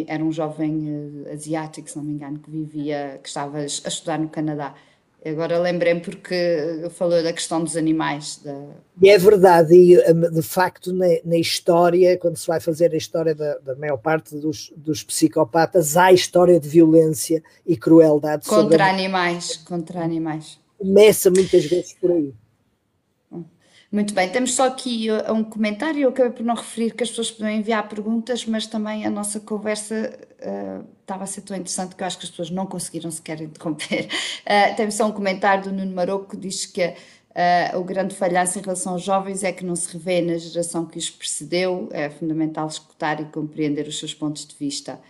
era 0.09 0.23
um 0.23 0.33
jovem 0.33 0.91
uh, 0.91 1.33
asiático, 1.33 1.89
se 1.89 1.97
não 1.97 2.05
me 2.05 2.15
engano, 2.15 2.39
que 2.41 2.51
vivia, 2.51 3.21
que 3.23 3.29
estava 3.29 3.59
a 3.59 3.65
estudar 3.65 4.19
no 4.19 4.29
Canadá. 4.29 4.75
Agora 5.25 5.59
lembrei-me 5.59 6.01
porque 6.01 6.89
falou 6.91 7.21
da 7.21 7.33
questão 7.33 7.63
dos 7.63 7.77
animais. 7.77 8.41
Da... 8.45 8.55
E 9.03 9.11
é 9.11 9.19
verdade, 9.19 9.75
e 9.75 10.31
de 10.31 10.43
facto 10.43 10.93
na, 10.93 11.07
na, 11.25 11.37
história, 11.37 12.17
quando 12.17 12.37
se 12.37 12.47
vai 12.47 12.61
fazer 12.61 12.93
a 12.93 12.97
história 12.97 13.35
da, 13.35 13.59
da 13.59 13.75
maior 13.75 13.97
parte 13.97 14.37
dos, 14.37 14.73
dos, 14.77 15.03
psicopatas, 15.03 15.97
há 15.97 16.13
história 16.13 16.61
de 16.61 16.69
violência 16.69 17.43
e 17.67 17.77
crueldade. 17.77 18.47
Contra 18.47 18.89
animais, 18.89 19.57
contra 19.57 20.01
animais. 20.01 20.61
Começa 20.79 21.31
muitas 21.31 21.65
vezes 21.65 21.95
por 22.01 22.13
aí. 22.13 22.33
Muito 23.91 24.13
bem, 24.15 24.29
temos 24.29 24.55
só 24.55 24.67
aqui 24.67 25.09
uh, 25.11 25.33
um 25.33 25.45
comentário. 25.45 26.01
Eu 26.01 26.09
acabei 26.09 26.33
por 26.33 26.45
não 26.45 26.55
referir 26.55 26.93
que 26.93 27.05
as 27.05 27.11
pessoas 27.11 27.31
podem 27.31 27.59
enviar 27.59 27.89
perguntas, 27.89 28.45
mas 28.45 28.67
também 28.67 29.07
a 29.07 29.11
nossa 29.11 29.39
conversa 29.39 30.19
uh, 30.41 30.87
estava 31.01 31.23
a 31.25 31.27
ser 31.27 31.43
tão 31.43 31.57
interessante 31.57 31.95
que 31.95 32.03
eu 32.03 32.07
acho 32.07 32.19
que 32.19 32.25
as 32.25 32.31
pessoas 32.31 32.51
não 32.51 32.67
conseguiram 32.67 33.11
sequer 33.11 33.41
interromper. 33.43 34.07
Uh, 34.07 34.77
temos 34.77 34.95
só 34.95 35.07
um 35.07 35.13
comentário 35.13 35.65
do 35.65 35.73
Nuno 35.73 35.95
Maroco 35.95 36.31
que 36.31 36.37
diz 36.37 36.67
que 36.67 36.85
uh, 36.85 37.79
o 37.79 37.85
grande 37.85 38.15
falhanço 38.15 38.59
em 38.59 38.63
relação 38.63 38.95
aos 38.95 39.03
jovens 39.03 39.45
é 39.45 39.53
que 39.53 39.65
não 39.65 39.77
se 39.77 39.93
revê 39.93 40.21
na 40.21 40.37
geração 40.37 40.85
que 40.85 40.99
os 40.99 41.09
precedeu. 41.09 41.89
É 41.93 42.11
fundamental 42.11 42.67
escutar 42.67 43.21
e 43.21 43.27
compreender 43.27 43.87
os 43.87 44.01
seus 44.01 44.13
pontos 44.13 44.45
de 44.45 44.57
vista. 44.57 45.01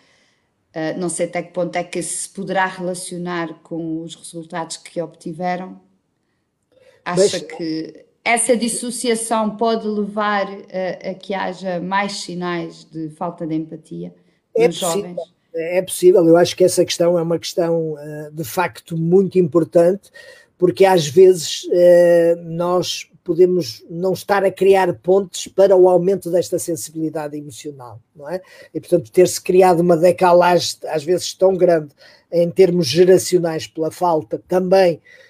Uh, 0.75 0.99
não 1.01 1.09
sei 1.09 1.25
até 1.25 1.43
que 1.43 1.53
ponto 1.55 1.75
é 1.77 1.83
que 1.83 2.03
se 2.03 2.29
poderá 2.29 2.67
relacionar 2.67 3.55
com 3.62 4.03
os 4.03 4.15
resultados 4.15 4.77
que 4.77 5.01
obtiveram. 5.01 5.81
Acha 7.03 7.23
Mas... 7.23 7.43
que 7.43 8.06
essa 8.27 8.57
dissociação 8.57 9.57
pode 9.57 9.87
levar 9.87 10.49
a, 10.49 11.11
a, 11.11 11.15
que 11.15 11.33
haja 11.33 11.81
mais 11.81 12.21
sinais 12.23 12.85
de 12.85 13.09
falta 13.11 13.47
de 13.47 13.55
empatia 13.55 14.12
é 14.55 14.67
nos 14.67 14.81
possível, 14.81 15.11
jovens? 15.11 15.35
É 15.55 15.83
possível, 15.83 16.27
eu 16.27 16.37
acho 16.37 16.57
que 16.57 16.65
essa 16.65 16.85
questão 16.85 17.17
é 17.17 17.23
uma 17.23 17.39
questão 17.39 17.97
eh, 17.97 18.31
de 18.33 18.43
facto 18.43 18.97
muito 18.97 19.39
importante, 19.39 20.11
porque 20.59 20.85
às 20.85 21.07
vezes 21.07 21.69
eh, 21.71 22.35
nós 22.43 23.09
podemos 23.23 23.85
não 23.89 24.12
estar 24.12 24.45
a 24.45 24.51
criar 24.51 24.93
pontes 24.95 25.47
para 25.47 25.77
o 25.77 25.89
aumento 25.89 26.29
desta 26.29 26.59
sensibilidade 26.59 27.37
emocional, 27.37 28.01
não 28.15 28.29
é? 28.29 28.41
E 28.75 28.81
portanto 28.81 29.11
ter-se 29.12 29.41
criado 29.41 29.81
uma 29.81 29.97
decalagem 29.97 30.79
às 30.89 31.05
vezes 31.05 31.33
tão 31.33 31.55
grande 31.57 31.95
em 32.33 32.51
termos 32.51 32.89
geracionais 32.89 33.69
pela 33.69 33.93
falta 33.93 34.43
também 34.49 34.95
eh, 34.95 35.26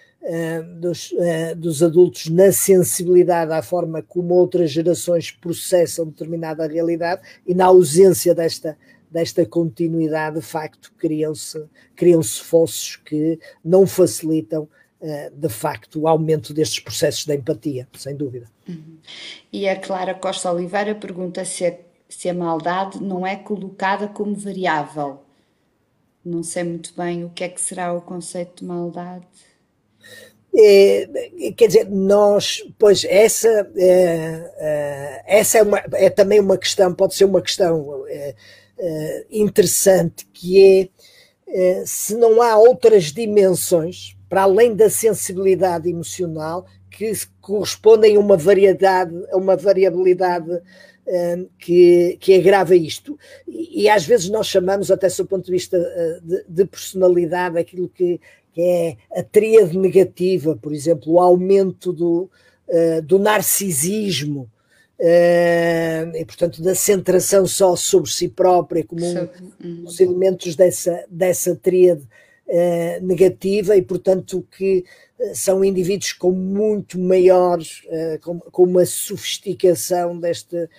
dos, 0.81 1.13
uh, 1.13 1.55
dos 1.57 1.83
adultos 1.83 2.27
na 2.29 2.51
sensibilidade 2.51 3.53
à 3.53 3.63
forma 3.63 4.03
como 4.03 4.35
outras 4.35 4.71
gerações 4.73 5.31
processam 5.31 6.07
determinada 6.07 6.67
realidade 6.67 7.23
e 7.47 7.55
na 7.55 7.67
ausência 7.67 8.35
desta, 8.35 8.77
desta 9.11 9.47
continuidade, 9.47 10.37
de 10.37 10.43
facto, 10.43 10.93
criam-se 10.99 11.65
criam 11.95 12.23
fossos 12.23 12.97
que 12.97 13.39
não 13.65 13.87
facilitam, 13.87 14.69
uh, 15.01 15.31
de 15.33 15.49
facto, 15.49 16.01
o 16.01 16.09
aumento 16.09 16.53
destes 16.53 16.81
processos 16.81 17.25
de 17.25 17.35
empatia, 17.35 17.89
sem 17.95 18.17
dúvida. 18.17 18.51
Uhum. 18.69 18.99
E 19.53 19.69
a 19.69 19.79
Clara 19.79 20.15
Costa 20.15 20.51
Oliveira 20.53 20.95
pergunta 20.95 21.45
se 21.45 21.67
a, 21.67 21.79
se 22.09 22.29
a 22.29 22.35
maldade 22.35 23.01
não 23.03 23.27
é 23.27 23.37
colocada 23.37 24.09
como 24.09 24.35
variável. 24.35 25.23
Não 26.25 26.43
sei 26.43 26.65
muito 26.65 26.93
bem 26.97 27.25
o 27.25 27.31
que 27.31 27.45
é 27.45 27.49
que 27.49 27.61
será 27.61 27.93
o 27.93 28.01
conceito 28.01 28.63
de 28.63 28.65
maldade. 28.65 29.25
É, 30.59 31.53
quer 31.55 31.67
dizer, 31.67 31.91
nós, 31.91 32.65
pois 32.79 33.05
essa, 33.05 33.71
é, 33.77 34.53
é, 34.57 35.23
essa 35.39 35.59
é, 35.59 35.63
uma, 35.63 35.83
é 35.93 36.09
também 36.09 36.41
uma 36.41 36.57
questão, 36.57 36.95
pode 36.95 37.15
ser 37.15 37.27
uma 37.27 37.43
questão 37.43 38.05
interessante, 39.31 40.27
que 40.33 40.91
é, 41.47 41.83
se 41.85 42.15
não 42.15 42.41
há 42.41 42.57
outras 42.57 43.13
dimensões, 43.13 44.17
para 44.31 44.43
além 44.43 44.75
da 44.75 44.89
sensibilidade 44.89 45.91
emocional, 45.91 46.67
que 46.91 47.13
correspondem 47.41 48.17
a 48.17 48.21
uma 48.21 48.37
variedade, 48.37 49.15
a 49.31 49.37
uma 49.37 49.57
variabilidade 49.57 50.51
que, 51.59 52.17
que 52.19 52.35
agrava 52.35 52.75
isto. 52.75 53.19
E, 53.47 53.83
e, 53.83 53.89
às 53.89 54.05
vezes 54.05 54.29
nós 54.31 54.47
chamamos, 54.47 54.91
até 54.91 55.07
do 55.09 55.27
ponto 55.27 55.45
de 55.45 55.53
vista 55.53 55.79
de, 56.23 56.45
de 56.49 56.65
personalidade, 56.65 57.59
aquilo 57.59 57.89
que 57.89 58.19
que 58.57 58.63
é 58.63 58.97
a 59.21 59.23
tríade 59.23 59.77
negativa, 59.77 60.57
por 60.57 60.73
exemplo, 60.73 61.13
o 61.13 61.21
aumento 61.21 61.93
do, 61.93 62.31
uh, 62.67 63.03
do 63.03 63.19
narcisismo, 63.19 64.51
e, 64.99 66.25
portanto, 66.25 66.63
da 66.63 66.75
centração 66.75 67.47
só 67.47 67.77
sobre 67.77 68.11
si 68.11 68.31
própria, 68.31 68.83
como 68.83 69.05
um, 69.05 69.85
os 69.85 70.01
elementos 70.01 70.57
dessa, 70.57 71.05
dessa 71.11 71.55
tríade 71.55 72.03
negativa, 73.03 73.77
e, 73.77 73.83
portanto, 73.83 74.43
que 74.57 74.87
são 75.35 75.63
indivíduos 75.63 76.15
com 76.15 76.33
muito 76.33 76.99
maiores, 76.99 77.83
com, 78.23 78.41
com 78.41 78.63
uma 78.63 78.87
sofisticação 78.87 80.19
desta, 80.19 80.71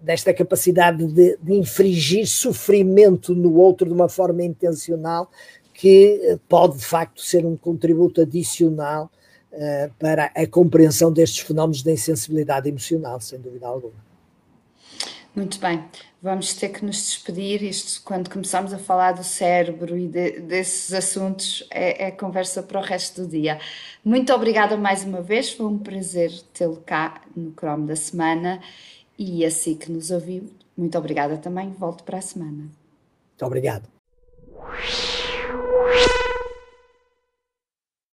desta 0.00 0.34
capacidade 0.34 1.06
de, 1.06 1.36
de 1.40 1.52
infringir 1.52 2.26
sofrimento 2.26 3.32
no 3.32 3.54
outro 3.54 3.86
de 3.86 3.92
uma 3.92 4.08
forma 4.08 4.42
intencional, 4.42 5.30
que 5.74 6.38
pode 6.48 6.78
de 6.78 6.84
facto 6.86 7.20
ser 7.20 7.44
um 7.44 7.56
contributo 7.56 8.22
adicional 8.22 9.10
uh, 9.52 9.92
para 9.98 10.26
a 10.26 10.46
compreensão 10.46 11.12
destes 11.12 11.40
fenómenos 11.44 11.82
da 11.82 11.92
insensibilidade 11.92 12.68
emocional, 12.68 13.20
sem 13.20 13.38
dúvida 13.38 13.66
alguma. 13.66 14.04
Muito 15.34 15.58
bem, 15.58 15.84
vamos 16.22 16.54
ter 16.54 16.68
que 16.68 16.84
nos 16.84 16.96
despedir. 16.96 17.60
Isto, 17.64 18.02
quando 18.04 18.30
começamos 18.30 18.72
a 18.72 18.78
falar 18.78 19.12
do 19.12 19.24
cérebro 19.24 19.98
e 19.98 20.06
de, 20.06 20.38
desses 20.40 20.94
assuntos, 20.94 21.66
é, 21.72 22.06
é, 22.06 22.10
conversa 22.12 22.62
para 22.62 22.78
o 22.78 22.82
resto 22.82 23.22
do 23.22 23.28
dia. 23.28 23.58
Muito 24.04 24.32
obrigada 24.32 24.76
mais 24.76 25.02
uma 25.02 25.20
vez, 25.20 25.50
foi 25.50 25.66
um 25.66 25.76
prazer 25.76 26.30
tê-lo 26.52 26.80
cá 26.86 27.20
no 27.34 27.52
Chrome 27.52 27.88
da 27.88 27.96
semana 27.96 28.60
e 29.18 29.44
assim 29.44 29.74
que 29.74 29.90
nos 29.90 30.12
ouviu, 30.12 30.48
muito 30.76 30.96
obrigada 30.96 31.36
também. 31.36 31.70
Volto 31.70 32.04
para 32.04 32.18
a 32.18 32.22
semana. 32.22 32.68
Muito 33.32 33.42
obrigado. 33.44 33.88
Thank 35.54 35.68
you. 35.68 36.33